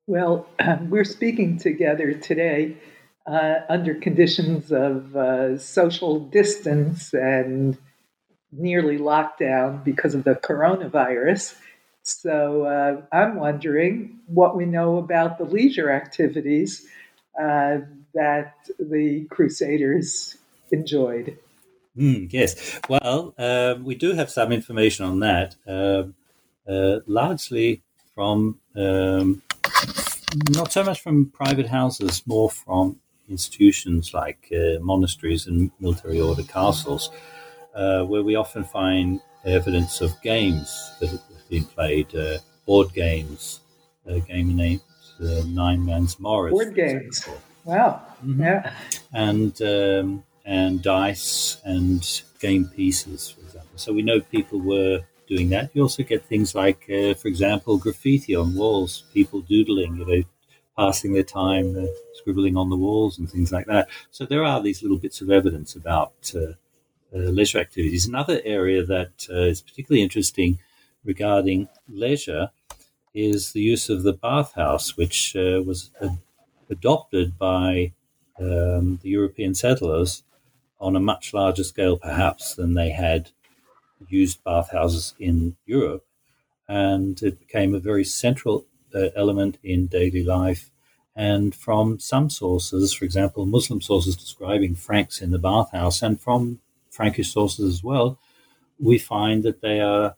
[0.06, 0.46] Well,
[0.82, 2.76] we're speaking together today
[3.26, 7.78] uh, under conditions of uh, social distance and
[8.56, 11.56] nearly locked down because of the coronavirus.
[12.02, 16.86] So uh, I'm wondering what we know about the leisure activities
[17.40, 17.78] uh,
[18.14, 20.36] that the Crusaders
[20.70, 21.38] enjoyed.
[21.96, 22.80] Mm, yes.
[22.88, 26.14] Well, um, we do have some information on that, um,
[26.68, 27.82] uh, largely
[28.14, 29.42] from um,
[30.50, 36.42] not so much from private houses, more from institutions like uh, monasteries and military order
[36.42, 37.10] castles
[37.74, 43.60] uh, where we often find evidence of games that have been played, uh, board games,
[44.06, 44.80] a game named
[45.20, 46.52] uh, Nine Men's Morris.
[46.52, 47.28] Board games.
[47.64, 48.02] Wow.
[48.24, 48.42] Mm-hmm.
[48.42, 48.74] Yeah.
[49.12, 53.76] And um, and dice and game pieces, for example.
[53.76, 55.70] So we know people were doing that.
[55.72, 60.22] You also get things like, uh, for example, graffiti on walls, people doodling, you know,
[60.76, 63.88] passing their time, uh, scribbling on the walls and things like that.
[64.10, 66.54] So there are these little bits of evidence about uh, uh,
[67.18, 68.06] leisure activities.
[68.06, 70.58] Another area that uh, is particularly interesting
[71.04, 72.50] regarding leisure
[73.14, 75.90] is the use of the bathhouse, which uh, was
[76.68, 77.92] adopted by
[78.40, 80.24] um, the European settlers
[80.80, 83.30] on a much larger scale, perhaps, than they had
[84.08, 86.04] used bathhouses in Europe.
[86.68, 90.70] And it became a very central uh, element in daily life.
[91.14, 96.58] And from some sources, for example, Muslim sources describing Franks in the bathhouse, and from
[96.94, 98.18] Frankish sources as well,
[98.78, 100.16] we find that they are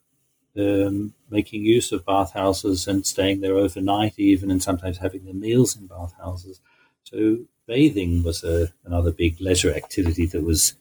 [0.58, 5.76] um, making use of bathhouses and staying there overnight, even, and sometimes having their meals
[5.76, 6.60] in bathhouses.
[7.04, 10.74] So bathing was a, another big leisure activity that was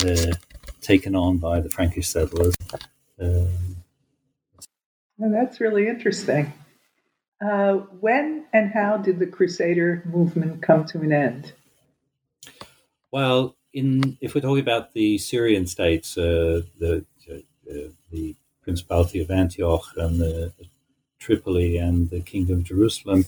[0.00, 0.32] uh,
[0.80, 2.54] taken on by the Frankish settlers.
[3.20, 3.76] Um,
[5.18, 6.52] well, that's really interesting.
[7.44, 11.52] Uh, when and how did the Crusader movement come to an end?
[13.12, 17.04] Well, in if we're talking about the Syrian states, uh, the
[17.70, 20.52] uh, the Principality of Antioch and the
[21.18, 23.24] Tripoli and the Kingdom of Jerusalem,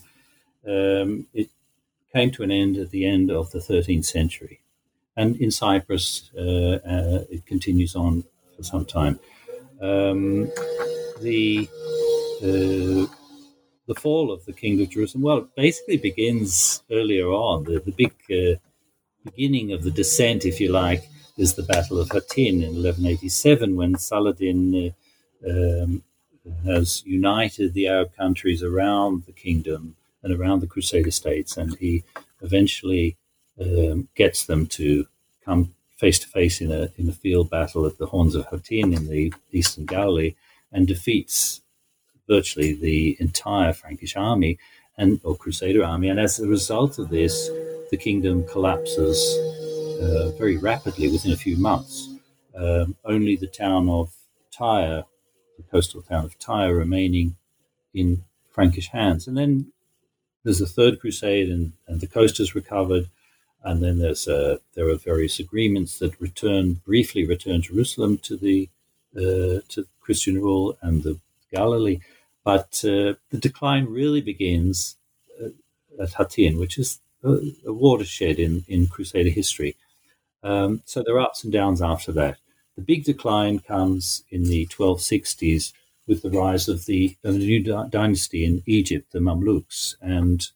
[0.67, 1.49] um, it
[2.13, 4.61] came to an end at the end of the 13th century,
[5.15, 8.23] and in Cyprus uh, uh, it continues on
[8.55, 9.19] for some time.
[9.81, 10.51] Um,
[11.21, 11.67] the
[12.43, 13.07] uh,
[13.87, 17.63] the fall of the Kingdom of Jerusalem, well, basically begins earlier on.
[17.65, 18.59] The, the big uh,
[19.25, 23.95] beginning of the descent, if you like, is the Battle of Hattin in 1187 when
[23.95, 24.93] Saladin
[25.45, 26.03] uh, um,
[26.65, 32.03] has united the Arab countries around the kingdom and around the Crusader states, and he
[32.41, 33.17] eventually
[33.59, 35.07] um, gets them to
[35.43, 38.93] come face to face in a in a field battle at the Horns of Hattin
[38.93, 40.35] in the eastern Galilee,
[40.71, 41.61] and defeats
[42.27, 44.57] virtually the entire Frankish army
[44.97, 46.09] and or Crusader army.
[46.09, 47.49] And as a result of this,
[47.91, 49.19] the kingdom collapses
[50.01, 52.09] uh, very rapidly within a few months.
[52.55, 54.13] Um, only the town of
[54.51, 55.03] Tyre,
[55.57, 57.35] the coastal town of Tyre, remaining
[57.93, 59.27] in Frankish hands.
[59.27, 59.71] And then
[60.43, 63.09] there's a third crusade, and, and the coast is recovered.
[63.63, 68.69] And then there's a, there are various agreements that return briefly return Jerusalem to the
[69.15, 71.19] uh, to Christian rule and the
[71.53, 71.99] Galilee.
[72.43, 74.95] But uh, the decline really begins
[75.39, 75.49] uh,
[76.01, 79.75] at Hattin, which is a, watershed in, in Crusader history.
[80.43, 82.37] Um, so there are ups and downs after that.
[82.75, 85.73] The big decline comes in the 1260s
[86.07, 90.47] with the rise of the, of the new dynasty in Egypt, the Mamluks, and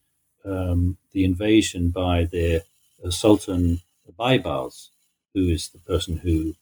[0.44, 2.62] um, the invasion by their
[3.04, 3.80] uh, Sultan
[4.18, 4.88] Baibars,
[5.34, 6.54] who is the person who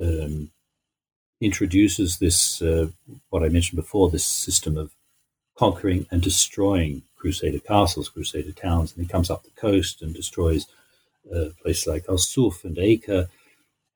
[0.00, 0.50] um,
[1.40, 2.88] introduces this, uh,
[3.30, 4.94] what I mentioned before, this system of
[5.56, 8.92] conquering and destroying Crusader castles, Crusader towns.
[8.92, 10.66] And he comes up the coast and destroys
[11.62, 13.28] places like Arsuf and Acre.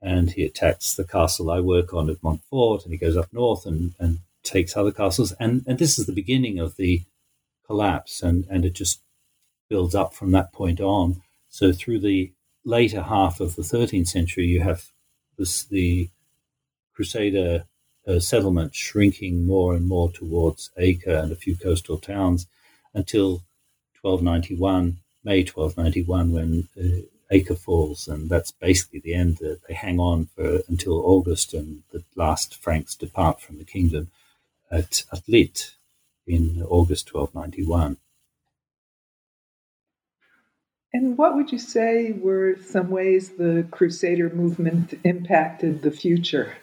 [0.00, 3.66] And he attacks the castle I work on at Montfort, and he goes up north
[3.66, 5.32] and, and takes other castles.
[5.40, 7.02] And, and this is the beginning of the
[7.66, 9.00] collapse, and, and it just
[9.68, 11.22] builds up from that point on.
[11.48, 12.32] So through the
[12.64, 14.92] later half of the 13th century, you have
[15.36, 16.10] this, the
[16.94, 17.64] Crusader
[18.06, 22.46] uh, settlement shrinking more and more towards Acre and a few coastal towns
[22.96, 23.42] until
[24.00, 29.38] 1291, May 1291, when uh, Acre falls, and that's basically the end.
[29.42, 34.10] Uh, they hang on for until August, and the last Franks depart from the kingdom
[34.70, 35.74] at Atlit
[36.26, 37.98] in August 1291.
[40.92, 46.56] And what would you say were some ways the Crusader movement impacted the future?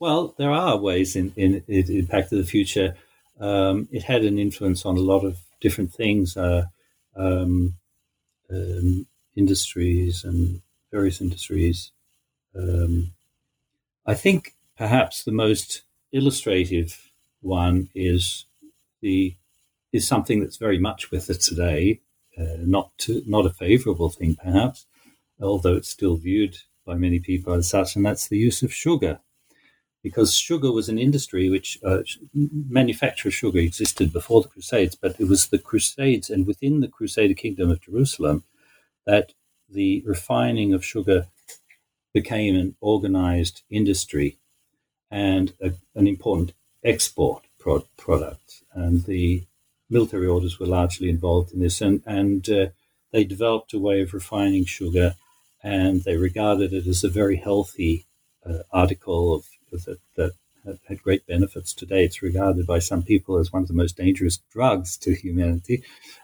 [0.00, 2.96] Well, there are ways in, in it impacted the future.
[3.40, 6.64] Um, it had an influence on a lot of different things, uh,
[7.16, 7.74] um,
[8.50, 11.92] um, industries and various industries.
[12.56, 13.12] Um,
[14.06, 15.82] I think perhaps the most
[16.12, 17.10] illustrative
[17.40, 18.46] one is
[19.00, 19.34] the
[19.92, 22.00] is something that's very much with us today,
[22.38, 24.84] uh, not to, not a favourable thing perhaps,
[25.40, 29.20] although it's still viewed by many people as such, and that's the use of sugar
[30.02, 31.98] because sugar was an industry which uh,
[32.32, 36.88] manufacture of sugar existed before the Crusades, but it was the Crusades and within the
[36.88, 38.44] Crusader kingdom of Jerusalem
[39.06, 39.32] that
[39.68, 41.26] the refining of sugar
[42.14, 44.38] became an organized industry
[45.10, 46.52] and a, an important
[46.84, 48.62] export pro- product.
[48.72, 49.44] And the
[49.90, 52.66] military orders were largely involved in this, and, and uh,
[53.12, 55.14] they developed a way of refining sugar,
[55.62, 58.06] and they regarded it as a very healthy
[58.48, 60.32] uh, article of that, that
[60.88, 62.04] had great benefits today.
[62.04, 65.82] It's regarded by some people as one of the most dangerous drugs to humanity.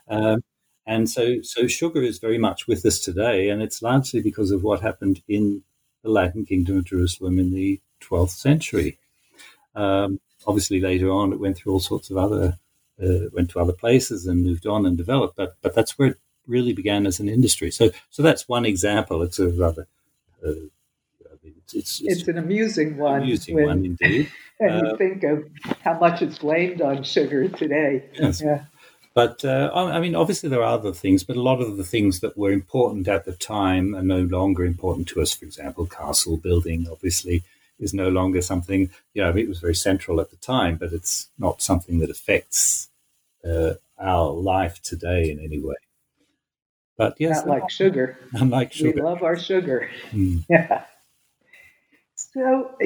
[0.08, 0.42] Um,
[0.86, 4.62] and so, so sugar is very much with us today, and it's largely because of
[4.62, 5.62] what happened in
[6.02, 8.98] the Latin Kingdom of Jerusalem in the 12th century.
[9.74, 12.58] Um, obviously, later on, it went through all sorts of other,
[13.02, 15.36] uh, went to other places and moved on and developed.
[15.36, 17.70] But but that's where it really began as an industry.
[17.70, 19.22] So so that's one example.
[19.22, 19.86] It's a rather
[20.46, 20.68] uh,
[21.72, 23.22] it's, it's, it's, an amusing one.
[23.22, 24.30] Amusing when, one, indeed.
[24.60, 25.44] And uh, you think of
[25.82, 28.08] how much it's blamed on sugar today.
[28.14, 28.40] Yes.
[28.40, 28.66] Yeah.
[29.12, 32.20] But uh, I mean, obviously there are other things, but a lot of the things
[32.20, 35.32] that were important at the time are no longer important to us.
[35.32, 37.42] For example, castle building obviously
[37.78, 38.90] is no longer something.
[39.12, 42.88] You know, it was very central at the time, but it's not something that affects
[43.44, 45.76] uh, our life today in any way.
[46.96, 48.18] But yes, not like sugar.
[48.32, 49.90] Unlike sugar, we love our sugar.
[50.10, 50.44] Mm.
[50.50, 50.84] Yeah.
[52.34, 52.76] So,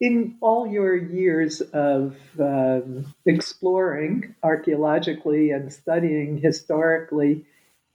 [0.00, 7.44] in all your years of um, exploring archaeologically and studying historically,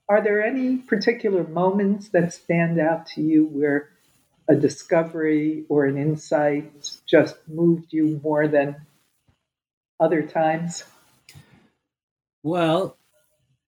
[0.08, 3.90] are there any particular moments that stand out to you where
[4.48, 8.76] a discovery or an insight just moved you more than
[9.98, 10.84] other times?
[12.44, 12.95] Well,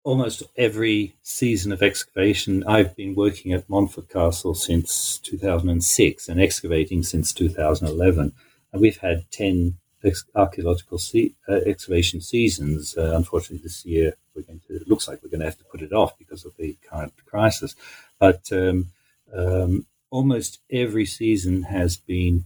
[0.04, 2.62] almost every season of excavation.
[2.64, 8.32] I've been working at Montfort Castle since 2006 and excavating since 2011.
[8.72, 12.96] And we've had 10 ex- archaeological se- uh, excavation seasons.
[12.96, 15.64] Uh, unfortunately, this year, we're going to, it looks like we're going to have to
[15.64, 17.74] put it off because of the current crisis.
[18.18, 18.88] But um,
[19.34, 22.44] um, almost every season has been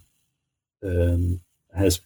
[0.83, 1.41] um,
[1.77, 2.01] has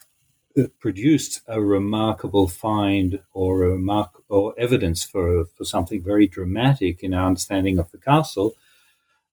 [0.79, 7.15] produced a remarkable find or a remark or evidence for for something very dramatic in
[7.15, 8.55] our understanding of the castle.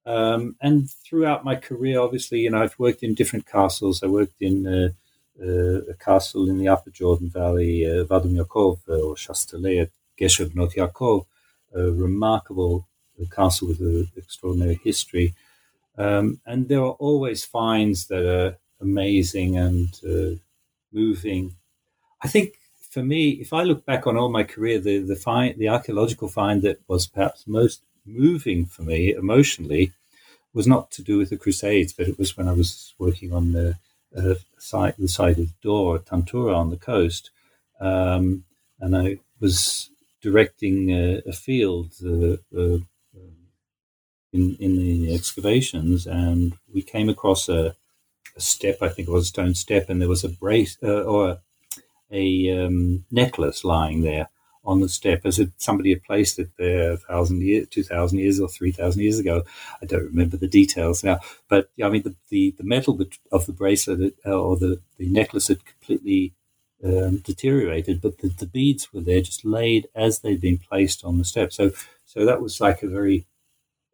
[0.06, 4.02] Um, and throughout my career, obviously, you know, I've worked in different castles.
[4.02, 4.88] I worked in uh,
[5.40, 9.90] uh, a castle in the Upper Jordan Valley, uh, Vadum Yakov uh, or Chastelet at
[10.18, 11.26] Gesher Bnot Yakov,
[11.74, 12.86] a remarkable
[13.30, 15.34] castle with an extraordinary history.
[15.98, 20.38] Um, and there are always finds that are amazing and uh,
[20.92, 21.56] moving.
[22.22, 22.54] I think
[22.90, 26.28] for me, if I look back on all my career, the the find, the archaeological
[26.28, 29.92] find that was perhaps most moving for me emotionally
[30.52, 33.52] was not to do with the Crusades, but it was when I was working on
[33.52, 33.76] the
[34.16, 37.30] uh, site, the site of Dor, Tantura on the coast,
[37.80, 38.44] um,
[38.80, 42.78] and I was directing a, a field uh, uh,
[44.32, 47.76] in in the excavations, and we came across a
[48.40, 51.02] a step, I think it was a stone step, and there was a brace uh,
[51.02, 51.38] or
[52.10, 52.26] a
[52.64, 54.28] um, necklace lying there
[54.62, 58.18] on the step as if somebody had placed it there a thousand years, two thousand
[58.18, 59.42] years, or three thousand years ago.
[59.82, 63.00] I don't remember the details now, but I mean the the, the metal
[63.32, 66.34] of the bracelet uh, or the, the necklace had completely
[66.84, 71.18] um, deteriorated, but the, the beads were there, just laid as they'd been placed on
[71.18, 71.52] the step.
[71.52, 71.72] So
[72.04, 73.26] so that was like a very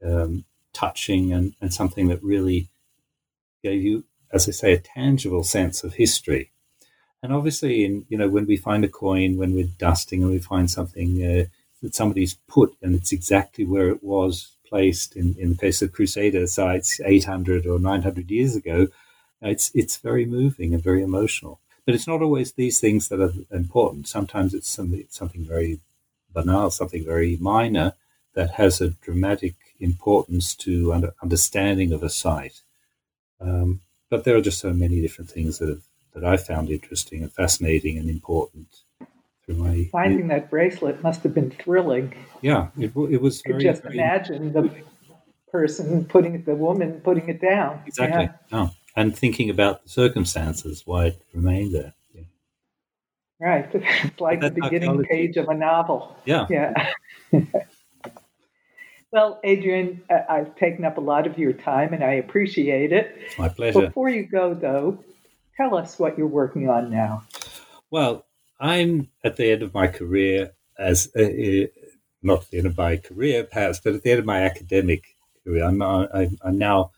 [0.05, 2.69] um, touching and, and something that really
[3.63, 6.51] gave you as I say, a tangible sense of history.
[7.23, 10.39] And obviously, in you know, when we find a coin, when we're dusting and we
[10.39, 11.45] find something uh,
[11.83, 15.93] that somebody's put and it's exactly where it was placed, in, in the case of
[15.93, 18.89] Crusader sites 800 or 900 years ago,
[19.43, 21.61] it's it's very moving and very emotional.
[21.85, 24.09] But it's not always these things that are important.
[24.09, 25.81] Sometimes it's something, something very
[26.33, 27.95] banal, something very minor
[28.35, 32.63] that has a dramatic importance to under, understanding of a site.
[33.41, 35.83] Um, but there are just so many different things that have,
[36.15, 38.69] that I found interesting and fascinating and important
[39.45, 42.15] through my finding that bracelet must have been thrilling.
[42.41, 43.43] Yeah, it, it was.
[43.47, 44.71] Very, just very, imagine the
[45.51, 47.81] person putting it, the woman putting it down.
[47.87, 48.25] Exactly.
[48.25, 48.59] Yeah.
[48.59, 51.95] Oh, and thinking about the circumstances why it remained there.
[52.15, 52.23] Yeah.
[53.39, 56.17] Right, it's like the beginning page of a novel.
[56.25, 56.47] Yeah.
[56.51, 56.93] Yeah.
[59.13, 63.17] Well, Adrian, I've taken up a lot of your time and I appreciate it.
[63.39, 63.87] My pleasure.
[63.87, 65.03] Before you go, though,
[65.57, 67.25] tell us what you're working on now.
[67.91, 68.27] Well,
[68.59, 71.67] I'm at the end of my career as uh, uh
[72.23, 75.15] not at the end of my career, perhaps, but at the end of my academic
[75.45, 75.65] career.
[75.65, 76.91] I'm, uh, I'm, I'm now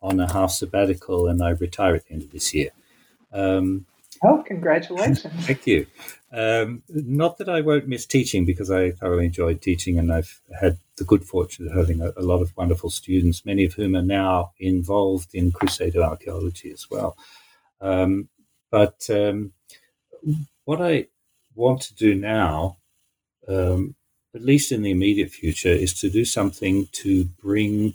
[0.00, 2.70] on a half sabbatical and I retire at the end of this year.
[3.32, 3.86] Um,
[4.24, 5.22] oh, congratulations.
[5.46, 5.86] thank you.
[6.32, 10.78] Um, not that I won't miss teaching because I thoroughly enjoyed teaching and I've had
[10.96, 14.02] the good fortune of having a, a, lot of wonderful students, many of whom are
[14.02, 17.16] now involved in Crusader archaeology as well.
[17.80, 18.28] Um,
[18.70, 19.52] but um,
[20.64, 21.06] what I
[21.54, 22.78] want to do now,
[23.48, 23.94] um,
[24.34, 27.94] at least in the immediate future, is to do something to bring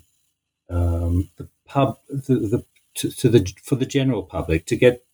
[0.69, 2.65] um, the pub the, the
[2.95, 5.05] to, to the for the general public to get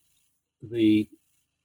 [0.62, 1.08] the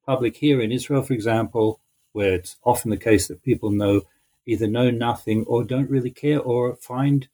[0.05, 1.79] public here in Israel, for example,
[2.11, 4.01] where it's often the case that people know
[4.45, 7.27] either know nothing or don't really care or find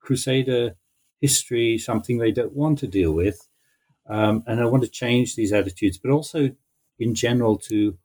[0.00, 0.76] Crusader
[1.20, 3.48] history something they don't want to deal with.
[4.06, 6.50] Um, and I want to change these attitudes, but also
[6.98, 7.96] in general to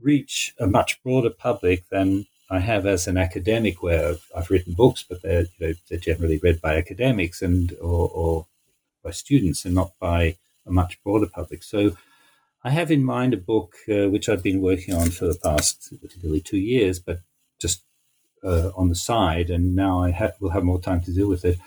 [0.00, 5.04] reach a much broader public than I have as an academic, where I've, written books,
[5.08, 8.46] but they're, you know, they're generally read by academics and or, or
[9.04, 10.36] by students, and not by
[10.66, 11.62] a much broader public.
[11.62, 11.96] So
[12.64, 15.92] I have in mind a book uh, which I've been working on for the past
[16.22, 17.20] nearly two years, but
[17.60, 17.82] just
[18.44, 21.44] uh, on the side, and now I ha- will have more time to deal with
[21.44, 21.58] it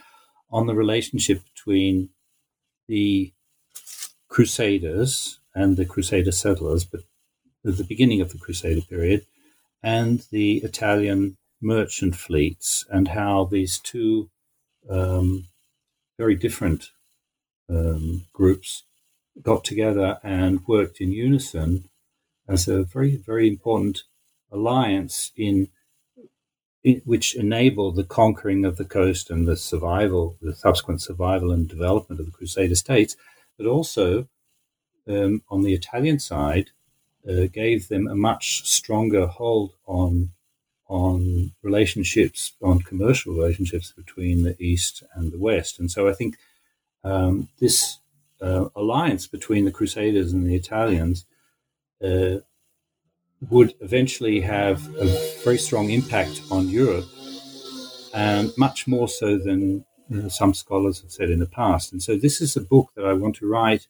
[0.49, 2.09] on the relationship between
[2.87, 3.33] the
[4.29, 7.01] Crusaders and the Crusader settlers, but
[7.65, 9.25] at the beginning of the Crusader period,
[9.83, 14.29] and the Italian merchant fleets, and how these two
[14.89, 15.47] um,
[16.17, 16.91] very different
[17.69, 18.83] um, groups
[19.41, 21.89] got together and worked in unison
[22.47, 24.03] as a very, very important
[24.51, 25.69] alliance in,
[26.83, 31.67] in, which enabled the conquering of the coast and the survival, the subsequent survival and
[31.67, 33.15] development of the Crusader states,
[33.57, 34.27] but also
[35.07, 36.71] um, on the Italian side
[37.29, 40.31] uh, gave them a much stronger hold on
[40.87, 45.79] on relationships, on commercial relationships between the East and the West.
[45.79, 46.37] And so I think
[47.03, 47.97] um, this
[48.41, 51.25] uh, alliance between the Crusaders and the Italians
[52.03, 52.37] uh,
[53.49, 55.05] would eventually have a
[55.43, 57.05] very strong impact on Europe,
[58.13, 59.85] and much more so than
[60.29, 61.91] some scholars have said in the past.
[61.91, 63.87] And so this is a book that I want to write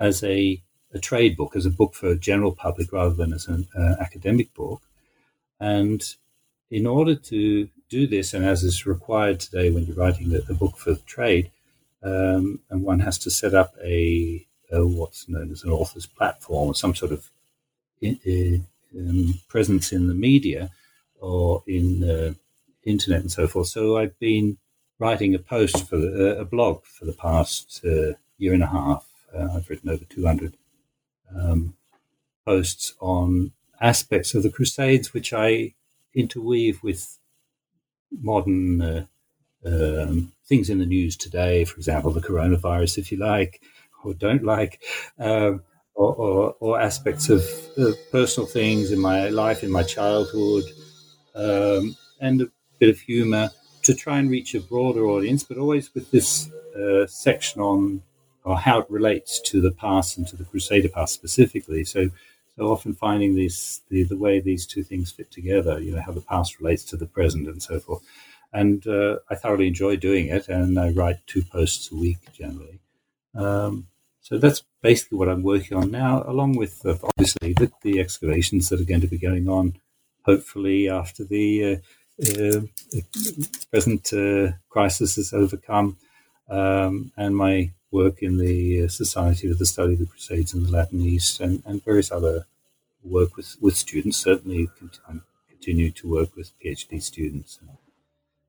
[0.00, 0.62] as a,
[0.92, 3.94] a trade book, as a book for a general public rather than as an uh,
[4.00, 4.82] academic book.
[5.60, 6.02] And
[6.70, 10.76] in order to do this, and as is required today when you're writing a book
[10.76, 11.50] for trade,
[12.04, 16.68] um, and one has to set up a, a, what's known as an author's platform
[16.68, 17.30] or some sort of
[18.00, 20.70] in, in, um, presence in the media
[21.20, 22.36] or in the
[22.84, 23.68] internet and so forth.
[23.68, 24.58] So I've been
[24.98, 28.66] writing a post for the, uh, a blog for the past uh, year and a
[28.66, 29.06] half.
[29.34, 30.56] Uh, I've written over 200
[31.34, 31.74] um,
[32.44, 35.74] posts on aspects of the Crusades, which I
[36.14, 37.18] interweave with
[38.12, 39.06] modern uh,
[39.66, 43.60] um, things in the news today, for example, the coronavirus, if you like,
[44.04, 44.82] or don't like,
[45.18, 45.62] um,
[45.94, 47.44] or, or, or, aspects of
[48.10, 50.64] personal things in my life, in my childhood,
[51.34, 52.46] um, and a
[52.78, 53.50] bit of humor
[53.82, 58.02] to try and reach a broader audience, but always with this uh, section on
[58.44, 61.84] or how it relates to the past and to the Crusader past specifically.
[61.84, 62.10] So,
[62.56, 66.12] so often finding these the, the way these two things fit together, you know, how
[66.12, 68.02] the past relates to the present and so forth.
[68.54, 72.78] And uh, I thoroughly enjoy doing it, and I write two posts a week generally.
[73.34, 73.88] Um,
[74.20, 78.70] so that's basically what I'm working on now, along with uh, obviously the, the, excavations
[78.70, 79.76] that are going to be going on,
[80.22, 81.76] hopefully after the uh,
[82.22, 82.60] uh
[83.70, 85.98] present uh, crisis is overcome,
[86.48, 90.62] um, and my work in the uh, Society for the Study of the Crusades in
[90.64, 92.46] the Latin East, and, and various other
[93.02, 94.16] work with, with students.
[94.16, 94.70] Certainly,
[95.08, 95.16] I
[95.50, 97.58] continue to work with PhD students.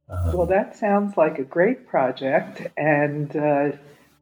[0.09, 3.71] Um, well, that sounds like a great project, and uh,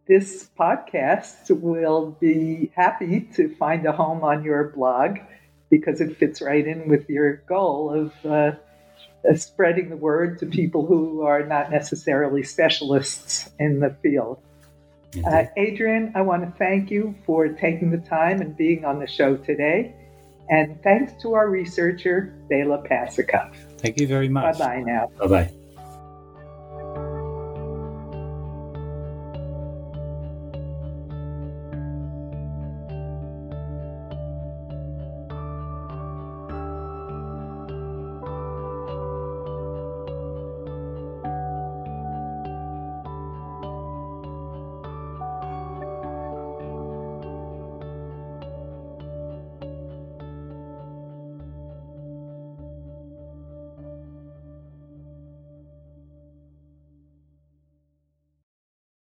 [0.07, 5.17] this podcast will be happy to find a home on your blog
[5.69, 8.51] because it fits right in with your goal of uh,
[9.29, 14.39] uh, spreading the word to people who are not necessarily specialists in the field.
[15.25, 19.07] Uh, Adrian, I want to thank you for taking the time and being on the
[19.07, 19.95] show today.
[20.49, 23.55] And thanks to our researcher, Bela Pasikov.
[23.77, 24.57] Thank you very much.
[24.57, 25.11] Bye bye now.
[25.19, 25.62] Bye bye.